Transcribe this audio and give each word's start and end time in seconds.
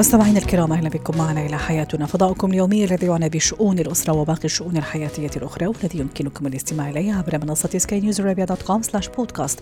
مستمعينا 0.00 0.38
الكرام 0.38 0.72
أهلا 0.72 0.88
بكم 0.88 1.18
معنا 1.18 1.46
إلى 1.46 1.58
حياتنا. 1.58 2.06
فضاؤكم 2.06 2.50
اليومي 2.50 2.84
الذي 2.84 3.06
يعنى 3.06 3.28
بشؤون 3.28 3.78
الأسرة 3.78 4.12
وباقي 4.12 4.44
الشؤون 4.44 4.76
الحياتية 4.76 5.30
الأخرى 5.36 5.66
والذي 5.66 5.98
يمكنكم 5.98 6.46
الاستماع 6.46 6.90
إليه 6.90 7.14
عبر 7.14 7.38
منصة 7.38 7.78
سكاي 7.78 8.00
نيوز 8.00 8.20
عربيه 8.20 8.44
dot 8.44 8.62
com 8.62 8.82
slash 8.82 9.08
podcast 9.08 9.60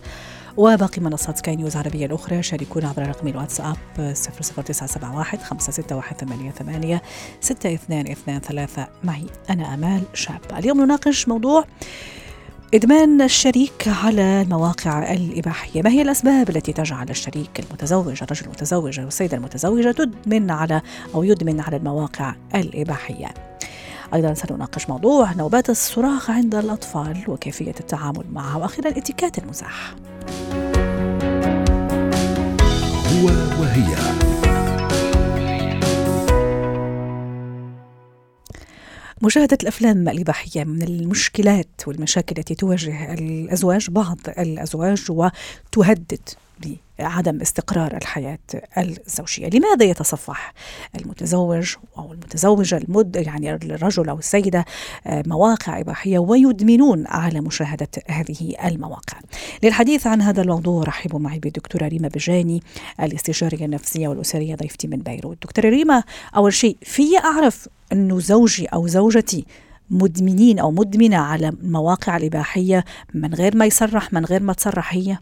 وباقي 0.56 1.02
منصات 1.02 1.38
سكاي 1.38 1.56
نيوز 1.56 1.76
عربية 1.76 2.06
الأخرى 2.06 2.42
شاركونا 2.42 2.88
عبر 2.88 3.08
رقم 3.08 3.28
الواتساب 3.28 3.76
00971 3.96 5.40
561 5.40 7.00
6223 7.40 8.86
معي 9.04 9.26
أنا 9.50 9.74
آمال 9.74 10.02
شاب. 10.14 10.40
اليوم 10.58 10.80
نناقش 10.80 11.28
موضوع 11.28 11.64
إدمان 12.74 13.22
الشريك 13.22 13.88
على 14.04 14.42
المواقع 14.42 15.12
الإباحية. 15.12 15.82
ما 15.82 15.90
هي 15.90 16.02
الأسباب 16.02 16.50
التي 16.50 16.72
تجعل 16.72 17.10
الشريك 17.10 17.60
المتزوج 17.60 18.22
الرجل 18.22 18.46
المتزوج 18.46 19.00
أو 19.00 19.06
السيدة 19.08 19.36
المتزوجة 19.36 19.90
تدمن 19.90 20.50
على 20.50 20.80
أو 21.14 21.22
يدمن 21.22 21.60
على 21.60 21.76
المواقع 21.76 22.34
الإباحية؟ 22.54 23.28
أيضا 24.14 24.34
سنناقش 24.34 24.88
موضوع 24.88 25.32
نوبات 25.32 25.70
الصراخ 25.70 26.30
عند 26.30 26.54
الأطفال 26.54 27.24
وكيفية 27.28 27.74
التعامل 27.80 28.24
معها. 28.32 28.56
وأخيرا 28.56 28.88
اتكات 28.88 29.38
المزاح 29.38 29.94
هو 33.12 33.26
وهي. 33.60 34.27
مشاهدة 39.22 39.58
الأفلام 39.62 40.08
الإباحية 40.08 40.64
من 40.64 40.82
المشكلات 40.82 41.68
والمشاكل 41.86 42.34
التي 42.38 42.54
تواجه 42.54 43.14
الأزواج 43.14 43.90
بعض 43.90 44.18
الأزواج 44.38 45.04
وتهدد 45.10 46.28
بعدم 46.98 47.40
استقرار 47.40 47.96
الحياة 47.96 48.38
الزوجية. 48.78 49.48
لماذا 49.48 49.84
يتصفح 49.84 50.52
المتزوج 51.00 51.74
أو 51.98 52.12
المتزوجة 52.12 52.76
المد 52.76 53.16
يعني 53.16 53.54
الرجل 53.54 54.08
أو 54.08 54.18
السيدة 54.18 54.64
مواقع 55.06 55.80
إباحية 55.80 56.18
ويدمنون 56.18 57.06
على 57.06 57.40
مشاهدة 57.40 57.88
هذه 58.08 58.54
المواقع؟ 58.64 59.18
للحديث 59.62 60.06
عن 60.06 60.22
هذا 60.22 60.42
الموضوع 60.42 60.82
رحبوا 60.84 61.18
معي 61.18 61.38
بالدكتورة 61.38 61.88
ريما 61.88 62.08
بجاني 62.08 62.62
الاستشارية 63.00 63.64
النفسية 63.64 64.08
والأسرية 64.08 64.54
ضيفتي 64.54 64.88
من 64.88 64.98
بيروت. 64.98 65.42
دكتورة 65.42 65.68
ريما 65.68 66.02
أول 66.36 66.52
شيء 66.52 66.76
في 66.82 67.18
أعرف 67.18 67.68
أنه 67.92 68.20
زوجي 68.20 68.66
أو 68.66 68.86
زوجتي 68.86 69.44
مدمنين 69.90 70.58
أو 70.58 70.70
مدمنة 70.70 71.16
على 71.16 71.48
المواقع 71.48 72.16
الإباحية 72.16 72.84
من 73.14 73.34
غير 73.34 73.56
ما 73.56 73.66
يصرح 73.66 74.12
من 74.12 74.24
غير 74.24 74.42
ما 74.42 74.52
تصرح 74.52 74.94
هي؟ 74.94 75.18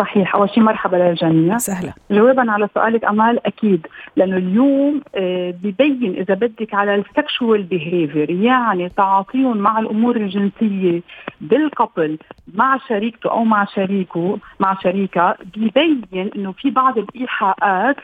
صحيح. 0.00 0.34
أول 0.34 0.50
شيء 0.50 0.62
مرحبا 0.62 0.96
للجميع. 0.96 1.58
هلا 1.58 1.92
جوابا 2.10 2.50
على 2.50 2.68
سؤالك 2.74 3.04
أمل 3.04 3.46
أكيد. 3.46 3.86
لأنه 4.16 4.36
اليوم 4.36 5.00
آه، 5.14 5.54
ببين 5.62 6.14
إذا 6.16 6.34
بدك 6.34 6.74
على 6.74 6.94
ال 6.94 7.04
sexual 7.04 7.62
behavior 7.62 8.30
يعني 8.30 8.88
تعاطيهم 8.88 9.56
مع 9.56 9.78
الأمور 9.78 10.16
الجنسية 10.16 11.02
بال 11.40 11.59
couple 11.59 12.18
مع 12.54 12.78
شريكته 12.88 13.30
أو 13.30 13.44
مع 13.44 13.64
شريكه 13.64 14.38
مع 14.60 14.76
شريكة 14.82 15.36
ببين 15.56 16.02
إنه 16.36 16.52
في 16.52 16.70
بعض 16.70 16.98
الإيحاءات 16.98 17.96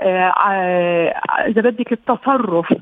آه، 0.00 0.32
آه، 0.50 1.14
إذا 1.48 1.60
بدك 1.62 1.92
التصرف 1.92 2.74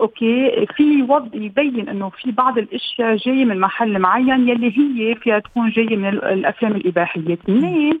okay. 0.00 0.66
في 0.76 1.02
وضع 1.02 1.28
يبين 1.34 1.88
إنه 1.88 2.08
في 2.08 2.30
بعض 2.30 2.58
الأشياء 2.58 3.16
جاية 3.16 3.44
من 3.44 3.60
محل 3.60 3.98
معين 3.98 4.48
يلي 4.48 4.78
هي 4.78 5.14
فيها 5.14 5.38
تكون 5.38 5.70
جاية 5.70 5.96
من 5.96 6.08
الأفلام 6.08 6.72
الإباحية. 6.72 7.32
اثنين 7.32 8.00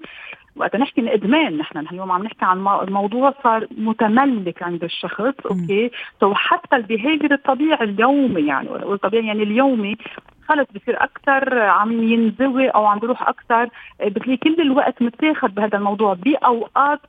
وقت 0.56 0.76
نحكي 0.76 1.00
الادمان 1.00 1.58
نحن 1.58 1.78
اليوم 1.78 2.12
عم 2.12 2.22
نحكي 2.22 2.44
عن 2.44 2.58
موضوع 2.88 3.34
صار 3.44 3.66
متملك 3.78 4.62
عند 4.62 4.84
الشخص 4.84 5.34
okay. 5.50 5.90
so 6.20 6.34
حتى 6.34 6.76
ال 6.76 6.82
behavior 6.82 7.32
الطبيعي 7.32 7.84
اليومي 7.84 8.46
يعني 8.46 8.68
والطبيعي 8.68 9.26
يعني 9.26 9.42
اليومي 9.42 9.96
خلص 10.48 10.66
بصير 10.74 11.04
أكثر 11.04 11.58
عم 11.58 12.02
ينزوي 12.02 12.68
أو 12.68 12.86
عم 12.86 12.98
بيروح 12.98 13.28
أكثر. 13.28 13.68
بتلاقي 14.04 14.36
كل 14.36 14.60
الوقت 14.60 15.02
متاخذ 15.02 15.48
بهذا 15.48 15.78
الموضوع 15.78 16.14
بأوقات 16.14 17.00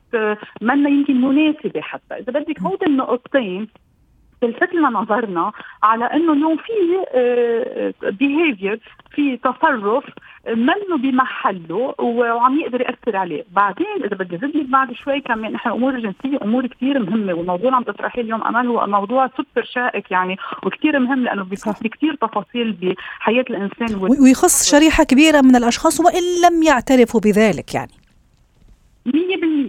منا 0.61 0.89
يمكن 0.89 1.21
مناسبة 1.21 1.81
حتى. 1.81 2.15
إذا 2.15 2.39
بدك 2.39 2.61
هودي 2.61 2.85
النقطتين 2.85 3.67
تلفت 4.41 4.73
لنا 4.73 4.89
نظرنا 4.89 5.51
على 5.83 6.05
إنه 6.05 6.33
اليوم 6.33 6.57
في 6.57 6.73
behavior 8.09 8.73
آه، 8.73 9.15
في 9.15 9.37
تصرف 9.37 10.03
منه 10.47 10.97
بمحله 10.97 11.95
وعم 11.99 12.59
يقدر 12.59 12.81
يأثر 12.81 13.17
عليه، 13.17 13.45
بعدين 13.51 14.03
إذا 14.05 14.15
بدي 14.15 14.37
زد 14.37 14.71
بعد 14.71 14.91
شوي 14.93 15.21
كمان 15.21 15.51
نحن 15.51 15.69
الأمور 15.69 15.95
الجنسيه 15.95 16.37
أمور 16.43 16.67
كثير 16.67 16.99
مهمة 16.99 17.33
والموضوع 17.33 17.65
اللي 17.65 17.75
عم 17.75 17.83
تطرحيه 17.83 18.21
اليوم 18.21 18.43
أمل 18.43 18.67
هو 18.67 18.87
موضوع 18.87 19.27
سوبر 19.37 19.67
شائك 19.73 20.11
يعني 20.11 20.37
وكثير 20.63 20.99
مهم 20.99 21.23
لأنه 21.23 21.43
بيخص 21.43 21.83
بكثير 21.83 22.15
تفاصيل 22.15 22.71
بحياة 22.71 23.45
الإنسان 23.49 24.09
ويخص 24.21 24.71
شريحة 24.71 25.03
كبيرة 25.03 25.41
من 25.41 25.55
الأشخاص 25.55 25.99
وإن 25.99 26.23
لم 26.45 26.63
يعترفوا 26.63 27.19
بذلك 27.19 27.75
يعني. 27.75 28.00
100% 29.07 29.11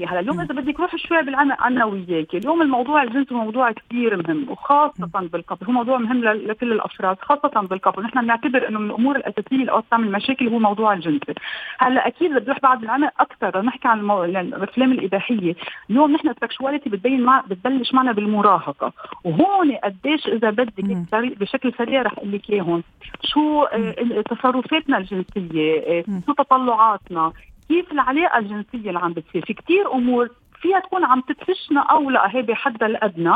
هلا 0.08 0.20
اليوم 0.20 0.40
إذا 0.40 0.54
بدك 0.54 0.80
روح 0.80 0.96
شوي 0.96 1.22
بالعمق 1.22 1.64
أنا 1.64 1.84
وياك 1.84 2.34
اليوم 2.34 2.62
الموضوع 2.62 3.02
الجنسي 3.02 3.34
موضوع 3.34 3.72
كثير 3.72 4.16
مهم 4.16 4.50
وخاصة 4.50 5.06
بالقبل 5.32 5.66
هو 5.66 5.72
موضوع 5.72 5.98
مهم 5.98 6.24
لكل 6.24 6.72
الافراد 6.72 7.16
خاصة 7.20 7.60
بالقبل 7.60 8.02
نحن 8.02 8.20
بنعتبر 8.20 8.68
إنه 8.68 8.78
من 8.78 8.90
الأمور 8.90 9.16
الأساسية 9.16 9.56
اللي 9.56 9.70
اوقات 9.70 9.84
تعمل 9.90 10.12
مشاكل 10.12 10.48
هو 10.48 10.58
موضوع 10.58 10.92
الجنسي 10.92 11.34
هلا 11.78 12.06
أكيد 12.06 12.34
بدي 12.34 12.46
أروح 12.50 12.60
بعد 12.60 12.82
العمق 12.82 13.12
أكثر 13.20 13.62
نحكي 13.62 13.88
عن 13.88 13.98
المو... 13.98 14.24
الأفلام 14.24 14.92
الإباحية. 14.92 15.54
اليوم 15.90 16.12
نحن 16.12 16.28
السكشواليتي 16.28 16.90
بتبين 16.90 17.22
مع 17.22 17.40
بتبلش 17.40 17.94
معنا 17.94 18.12
بالمراهقة. 18.12 18.92
وهون 19.24 19.72
قديش 19.72 20.26
إذا 20.26 20.50
بدك 20.50 20.84
بشكل 21.40 21.72
سريع 21.78 22.02
رح 22.02 22.12
أقول 22.12 22.32
لك 22.32 22.50
إياهم. 22.50 22.82
شو 23.22 23.62
آه، 23.62 24.22
تصرفاتنا 24.30 24.98
الجنسية 24.98 25.78
آه، 25.78 26.04
شو 26.26 26.32
تطلعاتنا 26.32 27.32
كيف 27.68 27.92
العلاقة 27.92 28.38
الجنسية 28.38 28.88
اللي 28.88 28.98
عم 28.98 29.12
بتصير؟ 29.12 29.44
في 29.46 29.54
كثير 29.54 29.92
أمور 29.92 30.28
فيها 30.62 30.80
تكون 30.80 31.04
عم 31.04 31.20
تدفشنا 31.20 31.80
أو 31.80 32.10
لا 32.10 32.36
هي 32.36 32.42
بحدها 32.42 32.88
الادنى 32.88 33.34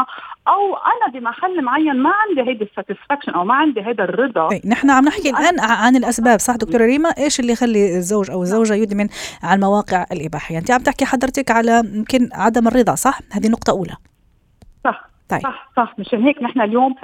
أو 0.49 0.77
أنا 0.77 1.13
بمحل 1.15 1.63
معين 1.63 1.97
ما 1.97 2.11
عندي 2.11 2.51
هيدي 2.51 2.65
الساتسفاكشن 2.65 3.33
أو 3.33 3.45
ما 3.45 3.55
عندي 3.55 3.81
هذا 3.81 4.05
الرضا. 4.05 4.49
طيب 4.49 4.67
نحن 4.67 4.91
عم 4.91 5.05
نحكي 5.05 5.31
الآن 5.31 5.61
عن 5.61 5.97
الأسباب 5.97 6.39
صح 6.39 6.57
دكتورة 6.57 6.85
ريما؟ 6.85 7.09
إيش 7.09 7.41
اللي 7.41 7.53
يخلي 7.53 7.97
الزوج 7.97 8.31
أو 8.31 8.43
الزوجة 8.43 8.75
يدمن 8.75 9.09
على 9.43 9.55
المواقع 9.55 10.07
الإباحية؟ 10.13 10.59
أنت 10.59 10.71
عم 10.71 10.81
تحكي 10.81 11.05
حضرتك 11.05 11.51
على 11.51 11.83
يمكن 11.95 12.29
عدم 12.33 12.69
الرضا 12.69 12.95
صح؟ 12.95 13.21
هذه 13.33 13.49
نقطه 13.49 13.71
أولى. 13.71 13.97
صح 14.85 15.09
طيب. 15.29 15.41
صح 15.41 15.71
صح. 15.77 15.95
مشان 15.99 16.23
هيك 16.23 16.43
نحن 16.43 16.61
اليوم 16.61 16.95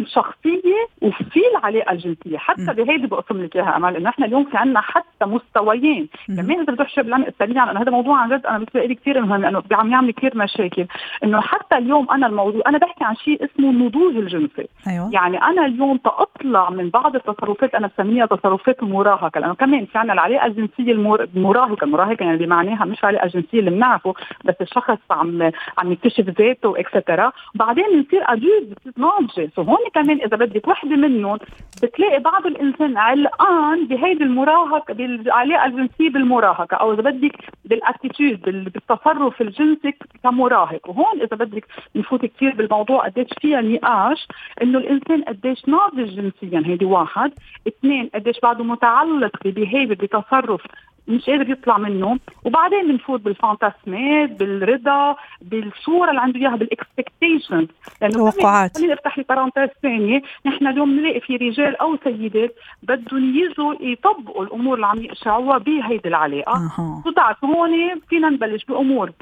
في 0.00 0.06
الشخصيه 0.06 0.86
وفي 1.02 1.40
العلاقه 1.56 1.92
الجنسيه 1.92 2.38
حتى 2.38 2.72
بهيدي 2.76 3.06
بقسم 3.06 3.42
لك 3.42 3.56
إياها 3.56 3.76
امل 3.76 3.96
إنه 3.96 4.08
إحنا 4.08 4.26
اليوم 4.26 4.44
في 4.44 4.56
عندنا 4.56 4.80
حتى 4.80 5.24
مستويين. 5.26 6.08
كمان 6.26 6.50
اذا 6.50 6.62
بدك 6.62 6.78
تحشر 6.78 7.02
بالعمق 7.02 7.28
سريعا 7.38 7.66
لأنه 7.66 7.80
هذا 7.80 7.90
موضوع 7.90 8.18
عن 8.18 8.28
جد 8.28 8.46
أنا 8.46 8.58
بالنسبة 8.58 8.84
لي 8.84 8.94
كثير 8.94 9.20
مهم 9.20 9.42
لأنه 9.42 9.62
عم 9.72 9.90
يعمل 9.90 10.12
كثير 10.12 10.36
مشاكل. 10.38 10.86
إنه 11.24 11.40
حتى 11.40 11.78
اليوم 11.78 12.10
أنا 12.10 12.26
الموضوع 12.26 12.62
أنا 12.66 12.78
بحكي 12.78 13.04
عن 13.04 13.16
شيء 13.16 13.44
اسمه 13.44 13.70
النضوج 13.70 14.16
الجنسي. 14.16 14.68
أيوة. 14.88 15.10
يعني 15.12 15.42
أنا 15.42 15.66
اليوم 15.66 15.96
تأطلع 15.96 16.70
من 16.70 16.90
بعض 16.90 17.16
التصرفات 17.16 17.74
أنا 17.74 17.86
بسميها 17.86 18.26
تصرفات 18.26 18.82
المراهقه 18.82 19.40
لأنه 19.40 19.54
كمان 19.54 19.86
في 19.86 19.98
عندنا 19.98 20.12
العلاقه 20.12 20.46
الجنسيه 20.46 20.92
المراهقه 20.92 21.84
المراهقه 21.84 22.24
يعني 22.24 22.36
بمعناها 22.36 22.84
مش 22.84 23.00
العلاقه 23.00 23.24
الجنسيه 23.24 23.58
اللي 23.58 23.70
بنعرفه 23.70 24.14
بس 24.44 24.54
الشخص 24.60 24.98
عم 25.10 25.50
عم 25.78 25.92
يكتشف 25.92 26.24
ذاته 26.24 26.80
et 26.80 26.93
cetera 26.93 27.32
بعدين 27.54 28.02
بصير 28.02 28.22
adult 28.32 28.78
بصير 28.80 28.92
ناضجه 28.96 29.50
so 29.56 29.62
هون 29.62 29.78
كمان 29.94 30.20
إذا 30.20 30.36
بدك 30.36 30.68
وحدة 30.68 30.96
منهم 30.96 31.38
بتلاقي 31.82 32.18
بعض 32.18 32.46
الإنسان 32.46 32.96
علقان 32.96 33.86
بهيدي 33.86 34.24
المراهقة 34.24 34.94
بالعلاقة 34.94 35.66
الجنسية 35.66 36.10
بالمراهقة 36.10 36.76
أو 36.76 36.92
إذا 36.92 37.02
بدك 37.02 37.32
بال 37.64 37.80
attitude 37.80 38.42
بالتصرف 38.42 39.40
الجنسي 39.40 39.94
كمراهق. 40.22 40.88
وهون 40.88 41.20
إذا 41.20 41.36
بدك 41.36 41.66
نفوت 41.96 42.26
كثير 42.26 42.54
بالموضوع 42.54 43.04
قديش 43.06 43.28
فيها 43.40 43.60
نقاش 43.60 44.28
إنه 44.62 44.78
الإنسان 44.78 45.22
قديش 45.22 45.68
ناضج 45.68 46.08
جنسيا. 46.16 46.62
هيدي 46.66 46.84
واحد. 46.84 47.32
اثنين 47.68 48.10
قديش 48.14 48.40
بعده 48.40 48.64
متعلق 48.64 49.36
ب 49.44 49.50
behavior 49.50 49.94
بتصرف 49.94 50.62
مش 51.08 51.24
قادر 51.30 51.50
يطلع 51.50 51.78
منه 51.78 52.18
وبعدين 52.44 52.88
بنفوت 52.88 53.20
بال 53.20 53.40
fantasme 53.40 54.20
ات 54.20 54.30
بالرضا 54.30 55.16
بالصورة 55.42 56.10
اللي 56.10 56.20
عنده 56.20 56.40
إياها 56.40 56.56
بال 56.56 56.73
expectation 56.73 57.68
لأنه 58.00 58.30
توقعات 58.30 58.76
خليني 58.76 58.92
أفتح 58.92 59.18
لي 59.18 59.24
parenthèse 59.28 59.68
ثانية. 59.82 60.22
نحن 60.46 60.66
اليوم 60.66 60.96
بنلاقي 60.96 61.20
في 61.20 61.36
رجال 61.36 61.76
أو 61.76 61.98
سيدات 62.04 62.54
بدهم 62.82 63.34
يجوا 63.36 63.74
يطبقوا 63.80 64.44
الأمور 64.44 64.74
اللي 64.74 64.86
عم 64.86 64.98
يشوفوها 64.98 65.58
بهيدي 65.58 66.08
العلاقة. 66.08 66.52
أه. 66.52 67.02
وتعرف 67.06 67.44
هون 67.44 68.00
فينا 68.08 68.28
نبلش 68.28 68.64
بأمور 68.64 69.12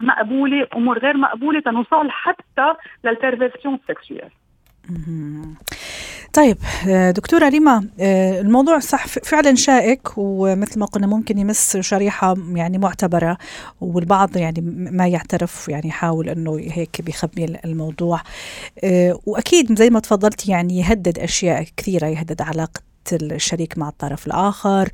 مقبولة 0.00 0.66
أمور 0.76 0.98
غير 0.98 1.16
مقبولة 1.16 1.60
تنوصل 1.60 2.10
حتى 2.10 2.74
لل 3.04 3.16
perversion 3.16 3.78
sexuelle 3.88 4.30
طيب 6.32 6.58
آه، 6.88 7.10
دكتورة 7.10 7.48
ريما 7.48 7.88
آه، 8.00 8.40
الموضوع 8.40 8.78
صح 8.78 9.06
فعلا 9.06 9.54
شائك 9.54 10.08
ومثل 10.16 10.80
ما 10.80 10.86
قلنا 10.86 11.06
ممكن 11.06 11.38
يمس 11.38 11.76
شريحة 11.76 12.34
يعني 12.54 12.78
معتبرة 12.78 13.38
والبعض 13.80 14.36
يعني 14.36 14.60
ما 14.90 15.06
يعترف 15.06 15.68
يعني 15.68 15.88
يحاول 15.88 16.28
إنه 16.28 16.58
هيك 16.58 17.02
بيخبي 17.02 17.44
الموضوع. 17.64 18.20
آه، 18.84 19.18
وأكيد 19.26 19.78
زي 19.78 19.90
ما 19.90 20.00
تفضلت 20.00 20.48
يعني 20.48 20.78
يهدد 20.78 21.18
أشياء 21.18 21.66
كثيرة 21.76 22.06
يهدد 22.06 22.42
علاقة 22.42 22.80
الشريك 23.12 23.78
مع 23.78 23.88
الطرف 23.88 24.26
الآخر. 24.26 24.88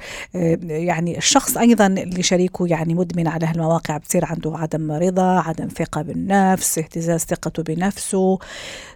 يعني 0.65 1.19
الشخص 1.19 1.57
أيضا 1.57 1.87
اللي 1.87 2.23
شريكه 2.23 2.67
يعني 2.67 2.95
مدمن 2.95 3.29
على 3.29 3.47
هالمواقع 3.47 3.97
بتصير 3.97 4.25
عنده 4.25 4.57
عدم 4.57 4.93
رضا 4.93 5.41
عدم 5.41 5.69
ثقة 5.69 6.03
بالنفس 6.03 6.79
اهتزاز 6.79 7.21
ثقته 7.21 7.63
بنفسه. 7.63 8.39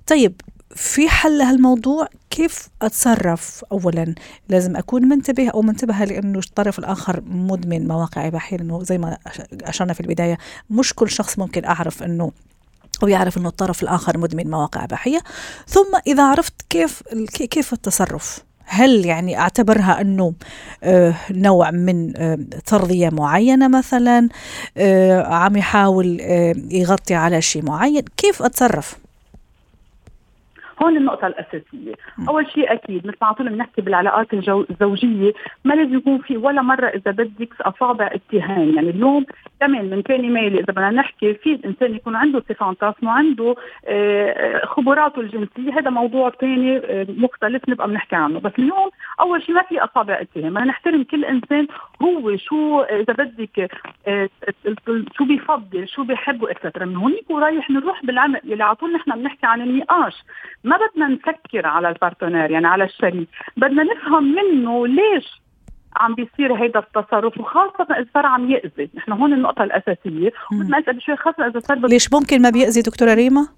طيب 0.07 0.41
في 0.75 1.09
حل 1.09 1.39
لهالموضوع؟ 1.39 2.09
كيف 2.31 2.69
أتصرف 2.83 3.65
اولا؟ 3.73 4.15
لازم 4.49 4.77
أكون 4.77 5.05
منتبه 5.05 5.49
أو 5.49 5.63
منتبهة 5.63 6.05
لأنه 6.05 6.39
الطرف 6.39 6.79
الآخر 6.79 7.23
مدمن 7.27 7.89
مواقع 7.89 8.27
اباحيه 8.27 8.57
لأنه 8.57 8.83
زي 8.83 8.99
ما 8.99 9.19
أشرنا 9.63 9.93
في 9.93 10.01
البداية 10.01 10.39
مش 10.71 10.95
كل 10.95 11.11
شخص 11.11 11.39
ممكن 11.39 11.65
أعرف 11.65 12.03
إنه 12.03 12.33
أو 13.03 13.09
يعرف 13.09 13.39
أنه 13.39 13.49
الطرف 13.49 13.83
الآخر 13.83 14.19
مدمن 14.19 14.51
مواقع 14.51 14.85
إباحية 14.85 15.19
ثم 15.67 15.99
إذا 16.07 16.23
عرفت 16.23 16.55
كيف 16.71 17.03
كيف 17.51 17.73
التصرف؟ 17.73 18.43
هل 18.65 19.07
يعني 19.07 19.39
أعتبرها 19.39 20.01
إنه 20.01 20.33
آه، 20.83 21.15
نوع 21.31 21.71
من 21.71 22.17
آه، 22.17 22.39
ترضيه 22.67 23.09
معينة 23.09 23.69
مثلا 23.69 24.29
آه، 24.77 25.23
عم 25.23 25.57
يحاول 25.57 26.21
يغطي 26.71 27.15
على 27.15 27.43
شيء 27.43 27.65
معين؟ 27.65 28.05
كيف 28.17 28.43
أتصرف؟ 28.43 28.97
هون 30.83 30.97
النقطة 30.97 31.27
الأساسية، 31.27 31.95
أول 32.29 32.51
شيء 32.51 32.73
أكيد 32.73 33.07
مثل 33.07 33.17
ما 33.23 33.27
على 33.27 33.35
طول 33.37 33.49
بنحكي 33.49 33.83
بالعلاقات 33.83 34.35
الزوجية 34.35 35.33
ما 35.65 35.75
لازم 35.75 35.97
يكون 35.97 36.19
في 36.19 36.37
ولا 36.37 36.63
مرة 36.63 36.87
إذا 36.87 37.11
بدك 37.11 37.61
أصابع 37.61 38.07
اتهام، 38.07 38.75
يعني 38.75 38.91
اليوم 38.91 39.27
كمان 39.61 39.91
من 39.91 40.03
كان 40.03 40.33
مالي 40.33 40.61
إذا 40.61 40.73
بدنا 40.73 40.91
نحكي 40.91 41.35
في 41.35 41.53
الإنسان 41.53 41.95
يكون 41.95 42.17
عنده 42.17 42.41
فانتاسم 42.41 43.07
وعنده 43.07 43.55
آه، 43.87 44.67
خبراته 44.67 45.21
الجنسية. 45.21 45.79
هذا 45.79 45.91
موضوع 45.91 46.31
ثاني 46.31 46.77
آه، 46.77 47.07
مختلف 47.09 47.69
نبقى 47.69 47.89
بنحكي 47.89 48.17
عنه، 48.17 48.41
بس 48.41 48.53
اليوم 48.59 48.91
أول 49.21 49.43
شيء 49.43 49.55
ما 49.55 49.63
في 49.63 49.79
أصابع 49.79 50.21
اتهام، 50.21 50.51
بدنا 50.55 50.65
نحترم 50.65 51.03
كل 51.03 51.25
إنسان 51.25 51.67
هو 52.03 52.37
شو 52.37 52.81
إذا 52.81 53.13
بدك 53.13 53.71
آه، 54.07 54.29
شو 55.17 55.25
بيفضل، 55.25 55.89
شو 55.89 56.05
بيحب 56.05 56.43
و 56.43 56.47
et 56.47 56.55
cetera، 56.55 56.85
من 56.85 56.97
هونيك 56.97 57.31
ورايح 57.31 57.71
نروح 57.71 58.05
بالعمق 58.05 58.41
اللي 58.45 58.65
على 58.65 58.75
طول 58.75 58.93
نحن 58.93 59.11
بنحكي 59.13 59.47
عن 59.47 59.61
النقاش. 59.61 60.15
ما 60.65 60.79
بدنا 60.79 61.09
نسكر 61.09 61.67
على 61.67 61.89
ال 61.89 61.94
partenaire 61.94 62.51
يعني 62.51 62.67
على 62.67 62.85
الشريك. 62.85 63.29
بدنا 63.57 63.83
نفهم 63.83 64.35
منه 64.35 64.87
ليش 64.87 65.41
عم 65.97 66.15
بيصير 66.15 66.55
هيدا 66.55 66.79
التصرف 66.79 67.39
وخاصة 67.39 67.87
إذا 67.91 68.07
صار 68.15 68.27
عم 68.27 68.51
يأذي، 68.51 68.91
نحن 68.95 69.13
هون 69.13 69.33
النقطة 69.33 69.65
الأساسية، 69.65 70.33
ومثل 70.53 70.71
ما 70.71 70.79
قلت 70.79 71.01
شوي 71.01 71.17
خاصة 71.17 71.47
إذا 71.47 71.61
صار 71.61 71.79
ليش 71.79 72.13
ممكن 72.13 72.43
ما 72.43 72.51
بيأذي 72.51 72.83
دكتورة 72.83 73.15
ريما؟ 73.15 73.49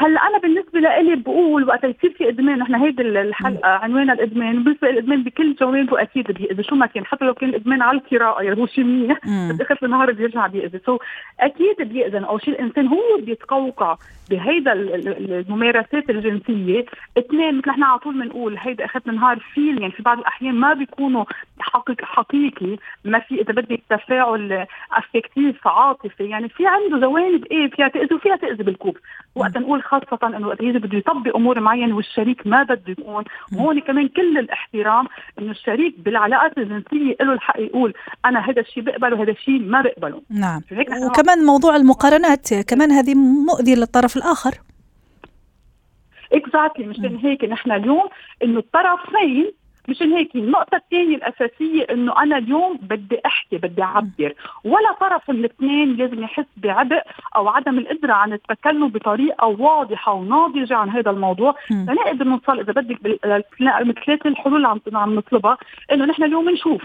هلا 0.00 0.20
أنا 0.28 0.38
بالنسبة 0.38 0.80
لإلي 0.80 1.16
بقول 1.16 1.68
وقت 1.68 1.84
يصير 1.84 2.10
في 2.18 2.28
إدمان 2.28 2.58
نحن 2.58 2.74
هيدي 2.74 3.02
الحلقة 3.02 3.68
عنوانها 3.68 4.14
الإدمان 4.14 4.64
بالنسبة 4.64 4.88
للإدمان 4.90 5.22
بكل 5.22 5.54
جوانبه 5.54 6.02
أكيد 6.02 6.32
بيأذي 6.32 6.62
شو 6.62 6.74
ما 6.74 6.86
كان 6.86 7.06
حتى 7.06 7.24
لو 7.24 7.34
كان 7.34 7.48
الادمان 7.48 7.82
على 7.82 7.98
القراءة 7.98 8.42
يعني 8.42 8.60
هو 8.60 8.66
شيء 8.66 8.84
منيح 8.84 9.18
بس 9.26 9.60
آخر 9.60 9.78
النهار 9.82 10.12
بيرجع 10.12 10.46
بيأذي. 10.46 10.80
so 10.86 10.98
أكيد 11.40 11.82
بيأذي 11.82 12.24
أول 12.24 12.38
شيء 12.38 12.54
الإنسان 12.54 12.86
هو 12.86 13.00
بيتقوقع 13.20 13.96
بهيدا 14.30 14.72
الممارسات 14.72 16.10
الجنسية. 16.10 16.86
اثنين 17.18 17.58
مثل 17.58 17.70
إحنا 17.70 17.86
على 17.86 17.98
طول 17.98 18.14
بنقول 18.22 18.56
هيدا 18.58 18.84
آخر 18.84 19.00
النهار 19.08 19.38
فيل 19.54 19.80
يعني 19.80 19.92
في 19.92 20.02
بعض 20.02 20.18
الأحيان 20.18 20.54
ما 20.54 20.72
بيكونوا 20.74 21.24
حقيقي 21.60 22.06
حقيقي 22.06 22.76
ما 23.04 23.18
في 23.18 23.40
إذا 23.40 23.52
بدك 23.52 23.82
تفاعل 23.90 24.66
affectif 24.92 25.66
عاطفي 25.66 26.24
يعني 26.24 26.48
في 26.48 26.66
عنده 26.66 26.98
جوانب 26.98 27.44
إيه 27.44 27.70
فيها 27.70 27.88
تأذي 27.88 28.14
وفيها 28.14 28.36
تأذي 28.36 28.62
بال 28.62 28.70
couple. 28.70 28.96
وقت 29.34 29.56
نقول 29.56 29.82
خاصة 29.82 30.18
إنه 30.36 30.46
وقت 30.48 30.60
يجي 30.60 30.78
بده 30.78 30.98
يطبق 30.98 31.36
أمور 31.36 31.60
معينة 31.60 31.96
والشريك 31.96 32.46
ما 32.46 32.62
بده 32.62 32.82
يكون. 32.88 33.24
وهون 33.52 33.80
كمان 33.80 34.08
كل 34.08 34.38
الاحترام 34.38 35.06
إنه 35.38 35.50
الشريك 35.50 36.00
بالعلاقات 36.00 36.58
الجنسية 36.58 37.16
له 37.20 37.32
الحق 37.32 37.60
يقول 37.60 37.94
أنا 38.24 38.50
هذا 38.50 38.60
الشيء 38.60 38.82
بقبله 38.82 39.16
وهذا 39.16 39.30
الشيء 39.30 39.60
ما 39.60 39.82
بقبله. 39.82 40.22
نعم. 40.30 40.60
وكمان 41.06 41.38
موضوع 41.38 41.76
المقارنات 41.76 42.54
كمان 42.54 42.90
هذه 42.90 43.14
مؤذية 43.14 43.74
للطرف 43.74 44.16
الآخر. 44.16 44.54
اكزاكتلي 46.32 46.86
مشان 46.86 47.16
هيك 47.16 47.44
نحن 47.44 47.72
اليوم 47.72 48.08
إنه 48.44 48.58
الطرفين 48.58 49.52
مشان 49.90 50.12
هيك 50.12 50.36
النقطة 50.36 50.76
الثانية 50.76 51.16
الأساسية 51.16 51.82
إنه 51.90 52.22
أنا 52.22 52.38
اليوم 52.38 52.76
بدي 52.82 53.20
أحكي 53.26 53.58
بدي 53.58 53.82
أعبر. 53.82 54.34
ولا 54.64 54.92
طرف 55.00 55.30
من 55.30 55.36
الاثنين 55.36 55.96
لازم 55.96 56.22
يحس 56.22 56.46
بعبء 56.56 57.02
أو 57.36 57.48
عدم 57.48 57.78
القدرة 57.78 58.12
عن 58.12 58.32
التكلم 58.32 58.88
بطريقة 58.88 59.46
واضحة 59.46 60.12
وناضجة 60.12 60.76
عن 60.76 60.90
هذا 60.90 61.10
الموضوع. 61.10 61.54
لنقدر 61.70 62.24
نوصل 62.24 62.60
إذا 62.60 62.72
بدك 62.72 63.18
ثلاث 64.06 64.26
الحلول 64.26 64.66
اللي 64.66 64.98
عم 64.98 65.14
نطلبها 65.14 65.58
إنه 65.92 66.04
نحن 66.04 66.22
اليوم 66.24 66.50
نشوف 66.50 66.82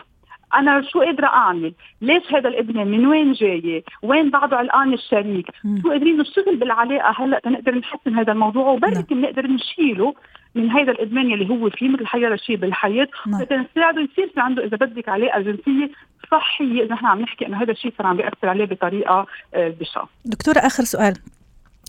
أنا 0.56 0.82
شو 0.82 1.00
قادرة 1.00 1.28
أعمل؟ 1.28 1.74
ليش 2.02 2.34
هذا 2.34 2.50
الادمان 2.50 2.88
من 2.88 3.06
وين 3.06 3.34
جاي 3.34 3.84
وين 4.04 4.30
بعده 4.30 4.58
علقان 4.58 4.94
الشريك. 4.94 5.48
شو 5.82 5.90
قادرين 5.90 6.18
نشتغل 6.18 6.56
بالعلاقة 6.56 7.14
هلأ 7.18 7.40
تنقدر 7.40 7.76
نحسن 7.76 8.16
هذا 8.16 8.32
الموضوع؟ 8.32 8.68
وبركي 8.68 9.16
بنقدر 9.16 9.42
نعم. 9.42 9.56
نشيله. 9.56 10.14
من 10.56 10.70
هذا 10.72 10.92
الإدمان 10.92 11.32
يلي 11.32 11.50
هو 11.50 11.70
فيه 11.70 11.90
مثل 11.90 12.06
حيا 12.06 12.36
شيء 12.36 12.56
بالحياة 12.56 13.08
نساعده 13.28 14.02
يصير 14.02 14.32
في 14.34 14.40
عنده 14.40 14.66
إذا 14.66 14.78
بدك 14.78 15.10
علاقه 15.10 15.42
جنسيه 15.42 15.90
صحية 16.32 16.84
اذا 16.84 16.94
نحن 16.94 17.06
عم 17.06 17.22
نحكي 17.22 17.48
إنه 17.48 17.62
هذا 17.62 17.72
الشيء 17.72 17.94
صار 17.98 18.08
عم 18.08 18.18
بيأثر 18.18 18.50
عليه 18.50 18.66
بطريقة 18.66 19.26
آه، 19.54 19.70
بشعه. 19.80 20.10
دكتورة 20.26 20.60
آخر 20.60 20.84
سؤال 20.84 21.14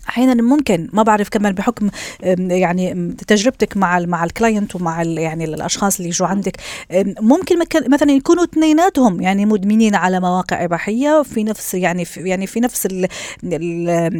أحيانا 0.09 0.43
ممكن 0.43 0.89
ما 0.93 1.03
بعرف 1.03 1.29
كمان 1.29 1.53
بحكم 1.53 1.89
يعني 2.37 3.13
تجربتك 3.27 3.77
مع 3.77 3.99
مع 3.99 4.23
ال 4.23 4.30
client 4.30 4.75
ومع 4.75 5.03
يعني 5.03 5.45
الأشخاص 5.45 5.97
اللي 5.97 6.09
يجوا 6.09 6.27
عندك 6.27 6.57
ممكن 7.21 7.59
مثلا 7.87 8.11
يكونوا 8.11 8.43
اثنيناتهم 8.43 9.21
يعني 9.21 9.45
مدمنين 9.45 9.95
على 9.95 10.19
مواقع 10.19 10.63
إباحية 10.63 11.23
في 11.23 11.43
نفس 11.43 11.73
يعني 11.73 12.05
في 12.05 12.19
يعني 12.19 12.47
في 12.47 12.59
نفس 12.59 12.85
ال 12.85 13.07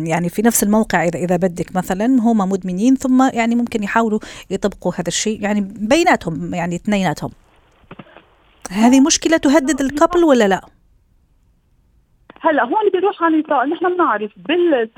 يعني 0.08 0.30
في 0.30 0.42
نفس 0.42 0.64
الموقع 0.64 1.04
إذا 1.04 1.20
إذا 1.20 1.36
بدك 1.36 1.76
مثلا 1.76 2.06
هم 2.06 2.38
مدمنين 2.38 2.96
ثم 2.96 3.30
يعني 3.34 3.56
ممكن 3.56 3.84
يحاولوا 3.84 4.20
يطبقوا 4.50 4.94
هذا 4.96 5.08
الشيء 5.08 5.44
يعني 5.44 5.62
بيناتهم 5.62 6.54
يعني 6.54 6.76
اثنيناتهم 6.76 7.32
هذه 8.72 9.00
مشكلة 9.00 9.38
تهدد 9.38 9.82
ال 9.82 9.88
couple 9.88 10.24
ولا 10.24 10.48
لا؟ 10.48 10.77
هلا 12.42 12.64
هون 12.64 12.90
بيروح 12.94 13.24
على 13.24 13.38
نطاق 13.38 13.66
نحن 13.66 13.96
بنعرف 13.96 14.32
بال 14.48 14.90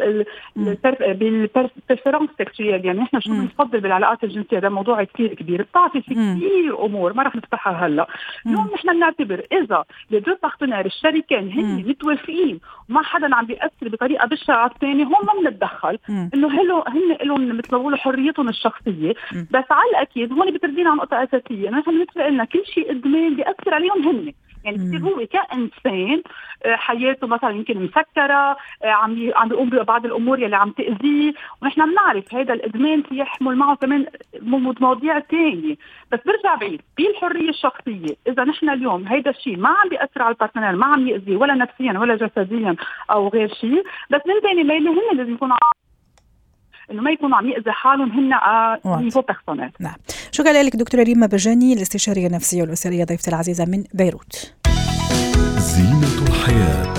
بال 1.00 1.21
préférence 1.21 2.30
sexuelle 2.40 2.86
يعني 2.86 3.00
نحن 3.00 3.20
شو 3.20 3.30
بنفضل 3.30 3.80
بالعلاقات 3.80 4.24
الجنسية؟ 4.24 4.58
هذا 4.58 4.70
موضوع 4.70 5.04
كثير 5.04 5.34
كبير. 5.34 5.62
بتعرفي 5.62 6.02
في 6.02 6.14
كثير 6.14 6.86
أمور 6.86 7.14
ما 7.14 7.24
رح 7.24 7.36
نفتحها 7.36 7.88
هلا. 7.88 8.08
اليوم 8.46 8.70
نحن 8.74 8.94
بنعتبر 8.94 9.46
إذا 9.52 9.84
les 10.12 10.22
deux 10.22 10.36
partenaires 10.44 10.86
الشريكين 10.86 11.52
هن 11.52 11.86
متوافقين 11.88 12.60
وما 12.90 13.04
حدا 13.04 13.36
عم 13.36 13.46
بيأثر 13.46 13.90
بطريقة 13.90 14.28
بشعه 14.28 14.56
على 14.56 14.72
الثاني 14.72 15.04
هون 15.04 15.26
ما 15.28 15.34
بنتدخل. 15.50 15.98
إنه 16.10 16.48
هلو 16.62 16.84
هن 16.88 17.18
لهم 17.28 17.58
مثل 17.58 17.68
ما 17.72 17.78
بقولوا 17.78 17.98
حريتهم 17.98 18.50
الشخصية. 18.50 19.14
بس 19.52 19.66
على 19.72 19.90
الأكيد 19.92 20.34
هون 20.34 20.52
بتردينا 20.52 20.90
عن 20.90 20.98
نقطة 20.98 21.24
أساسية. 21.24 21.70
نحن 21.70 21.92
بالنسبة 21.92 22.28
لنا 22.28 22.46
كل 22.46 22.66
شيء 22.66 22.92
إدمان 22.92 23.36
بيأثر 23.36 23.74
عليهم 23.74 24.08
هن. 24.08 24.34
يعني 24.64 24.78
بصير 24.78 25.00
هو 25.00 25.28
كانسان 25.28 26.22
آه، 26.66 26.76
حياته 26.76 27.28
مثلا 27.28 27.50
يمكن 27.50 27.84
مسكرة 27.84 28.34
آه، 28.34 28.58
عم 28.84 29.32
عم 29.36 29.50
بيقوم 29.50 29.70
ببعض 29.70 30.06
الأمور 30.06 30.40
يلي 30.40 30.56
عم 30.56 30.72
تأذيه. 30.72 31.34
ونحن 31.62 31.92
بنعرف 31.92 32.34
هذا 32.36 32.54
الإدمان 32.54 33.02
في 33.02 33.18
يحمل 33.18 33.56
معه 33.56 33.76
كمان 33.76 34.06
مواضيع 34.42 35.20
ثانية 35.20 35.76
بس 36.12 36.20
برجع 36.26 36.56
بعيد. 36.56 36.82
بالحرية 36.98 37.50
الشخصية. 37.50 38.16
إذا 38.28 38.44
نحن 38.44 38.70
اليوم 38.70 39.08
هيدا 39.08 39.32
الشيء 39.32 39.58
ما 39.58 39.70
عم 39.70 39.90
بيأثر 39.90 40.22
على 40.22 40.34
ال 40.34 40.39
partner 40.39 40.76
ما 40.76 40.86
عم 40.86 41.08
يأذيه 41.08 41.38
ولا 41.38 41.54
نفسيا 41.54 42.00
ولا 42.00 42.16
جسديا 42.16 42.76
أو 43.12 43.28
غير 43.28 43.54
شيء 43.54 43.84
بس 44.10 44.22
من 44.28 44.40
ثاني 44.42 44.64
ميلة 44.64 44.92
هن 44.92 45.18
لازم 45.18 45.34
يكونوا 45.34 45.58
إنه 46.92 47.02
ما 47.02 47.12
يكونوا 47.12 47.38
عم 47.38 47.50
ياذي 47.50 47.72
حالهم 47.72 48.12
هن 48.12 48.34
niveau 49.04 49.22
personnel 49.22 49.72
نعم. 49.80 49.96
شكرا 50.32 50.64
لك 50.64 50.76
دكتورة 50.76 51.04
ريما 51.04 51.28
بجاني 51.28 51.74
الاستشارية 51.74 52.28
النفسية 52.28 52.62
والأسرية 52.62 53.04
ضيفتي 53.04 53.30
العزيزة 53.30 53.66
من 53.66 53.84
بيروت. 53.94 54.54
زينة 55.58 56.28
الحياة. 56.28 56.94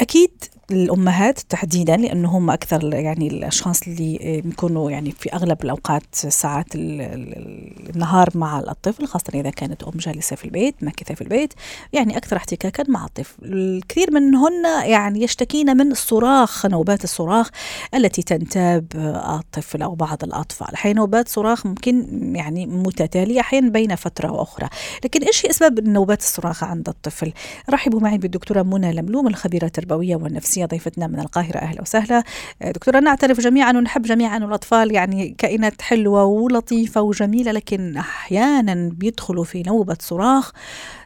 أكيد 0.00 0.44
الامهات 0.70 1.38
تحديدا 1.38 1.96
لأنه 1.96 2.28
هم 2.28 2.50
أكثر 2.50 2.94
يعني 2.94 3.28
الأشخاص 3.28 3.82
اللي 3.82 4.42
بيكونوا 4.44 4.90
يعني 4.90 5.10
في 5.10 5.32
أغلب 5.32 5.64
الأوقات 5.64 6.14
ساعات 6.14 6.66
النهار 6.74 8.28
مع 8.34 8.58
الطفل 8.58 9.06
خاصة 9.06 9.24
إذا 9.34 9.50
كانت 9.50 9.82
أم 9.82 9.92
جالسة 9.98 10.36
في 10.36 10.44
البيت 10.44 10.74
ماكثه 10.80 11.14
في 11.14 11.20
البيت 11.20 11.52
يعني 11.92 12.16
أكثر 12.16 12.36
احتكاكا 12.36 12.84
مع 12.88 13.04
الطفل. 13.04 13.34
الكثير 13.44 14.10
منهن 14.12 14.64
يعني 14.84 15.22
يشتكين 15.22 15.76
من 15.76 15.92
الصراخ 15.92 16.66
نوبات 16.66 17.04
الصراخ 17.04 17.50
التي 17.94 18.22
تنتاب 18.22 18.86
الطفل 18.94 19.82
أو 19.82 19.94
بعض 19.94 20.24
الأطفال. 20.24 20.74
أحيانا 20.74 20.96
نوبات 21.00 21.28
صراخ 21.28 21.66
ممكن 21.66 22.06
يعني 22.36 22.66
متتالية 22.66 23.40
أحيانا 23.40 23.70
بين 23.70 23.94
فترة 23.94 24.32
وأخرى. 24.32 24.68
لكن 25.04 25.22
إيش 25.22 25.46
هي 25.46 25.50
أسباب 25.50 25.88
نوبات 25.88 26.20
الصراخ 26.20 26.64
عند 26.64 26.88
الطفل؟ 26.88 27.32
رحبوا 27.70 28.00
معي 28.00 28.18
بالدكتورة 28.18 28.62
منى 28.62 28.92
لملوم 28.92 29.26
الخبيرة 29.26 29.64
التربوية 29.64 30.16
والنفسية. 30.16 30.55
النفسية 30.56 30.64
ضيفتنا 30.66 31.06
من 31.06 31.20
القاهرة 31.20 31.58
أهلا 31.58 31.82
وسهلا. 31.82 32.22
دكتورة 32.64 32.98
نعترف 33.00 33.40
جميعا 33.40 33.72
ونحب 33.72 34.02
جميعا 34.02 34.36
الأطفال 34.38 34.92
يعني 34.92 35.34
كائنات 35.38 35.82
حلوة 35.82 36.24
ولطيفة 36.24 37.00
وجميلة 37.00 37.52
لكن 37.52 37.96
أحيانا 37.96 38.90
بيدخلوا 38.92 39.44
في 39.44 39.62
نوبة 39.66 39.96
صراخ. 40.00 40.52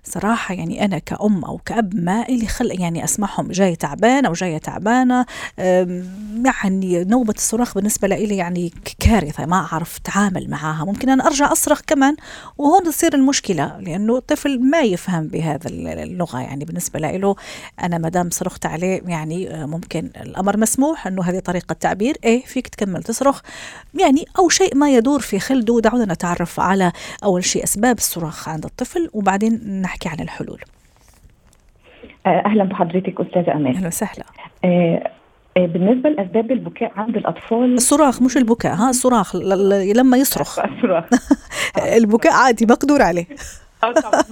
صراحة 0.04 0.54
يعني 0.54 0.84
أنا 0.84 0.98
كأم 0.98 1.44
أو 1.44 1.58
كأب 1.58 1.96
ما 1.96 2.22
إلي 2.22 2.46
خلق 2.46 2.80
يعني 2.80 3.04
أسمعهم 3.04 3.48
جاي 3.48 3.76
تعبان 3.76 4.26
أو 4.26 4.32
جاية 4.32 4.58
تعبانة 4.58 5.26
يعني 6.44 7.04
نوبة 7.04 7.34
الصراخ 7.36 7.74
بالنسبة 7.74 8.08
لي 8.08 8.36
يعني 8.36 8.72
كارثة 8.98 9.46
ما 9.46 9.56
أعرف 9.56 9.96
أتعامل 9.96 10.50
معها 10.50 10.84
ممكن 10.84 11.10
أنا 11.10 11.26
أرجع 11.26 11.52
أصرخ 11.52 11.80
كمان 11.86 12.16
وهون 12.58 12.82
تصير 12.84 13.14
المشكلة 13.14 13.78
لأنه 13.80 14.16
الطفل 14.16 14.60
ما 14.62 14.80
يفهم 14.80 15.26
بهذا 15.26 15.68
اللغة 15.68 16.40
يعني 16.40 16.64
بالنسبة 16.64 17.00
له 17.00 17.36
أنا 17.82 17.98
ما 17.98 18.08
دام 18.08 18.30
صرخت 18.30 18.66
عليه 18.66 19.02
يعني 19.06 19.54
آه، 19.54 19.66
ممكن 19.66 20.10
الأمر 20.20 20.56
مسموح 20.56 21.06
أنه 21.06 21.24
هذه 21.24 21.38
طريقة 21.38 21.72
تعبير. 21.72 22.16
إيه 22.24 22.44
فيك 22.44 22.68
تكمل 22.68 23.02
تصرخ. 23.02 23.40
يعني 23.94 24.24
أو 24.38 24.48
شيء 24.48 24.76
ما 24.76 24.90
يدور 24.90 25.20
في 25.20 25.38
خلده 25.38 25.80
دعونا 25.80 26.14
نتعرف 26.14 26.60
على 26.60 26.92
أول 27.24 27.44
شيء 27.44 27.64
أسباب 27.64 27.98
الصراخ 27.98 28.48
عند 28.48 28.64
الطفل 28.64 29.10
وبعدين 29.12 29.82
نحكي 29.90 30.08
عن 30.08 30.20
الحلول. 30.20 30.60
آه، 32.26 32.42
أهلا 32.46 32.64
بحضرتك 32.64 33.20
أستاذة 33.20 33.52
أمان 33.52 33.74
أهلا 33.74 33.86
وسهلا. 33.86 34.24
آه، 34.64 35.10
آه، 35.56 35.66
بالنسبة 35.66 36.10
لأسباب 36.10 36.50
البكاء 36.52 36.92
عند 36.96 37.16
الأطفال. 37.16 37.74
الصراخ 37.74 38.22
مش 38.22 38.36
البكاء 38.36 38.74
ها 38.74 38.90
الصراخ 38.90 39.36
لما 39.96 40.16
يصرخ. 40.16 40.58
الصراخ 40.64 41.04
البكاء 42.00 42.32
عادي 42.32 42.66
مقدور 42.66 43.02
عليه. 43.02 43.26
آه 43.84 43.92
طبعا 43.92 44.22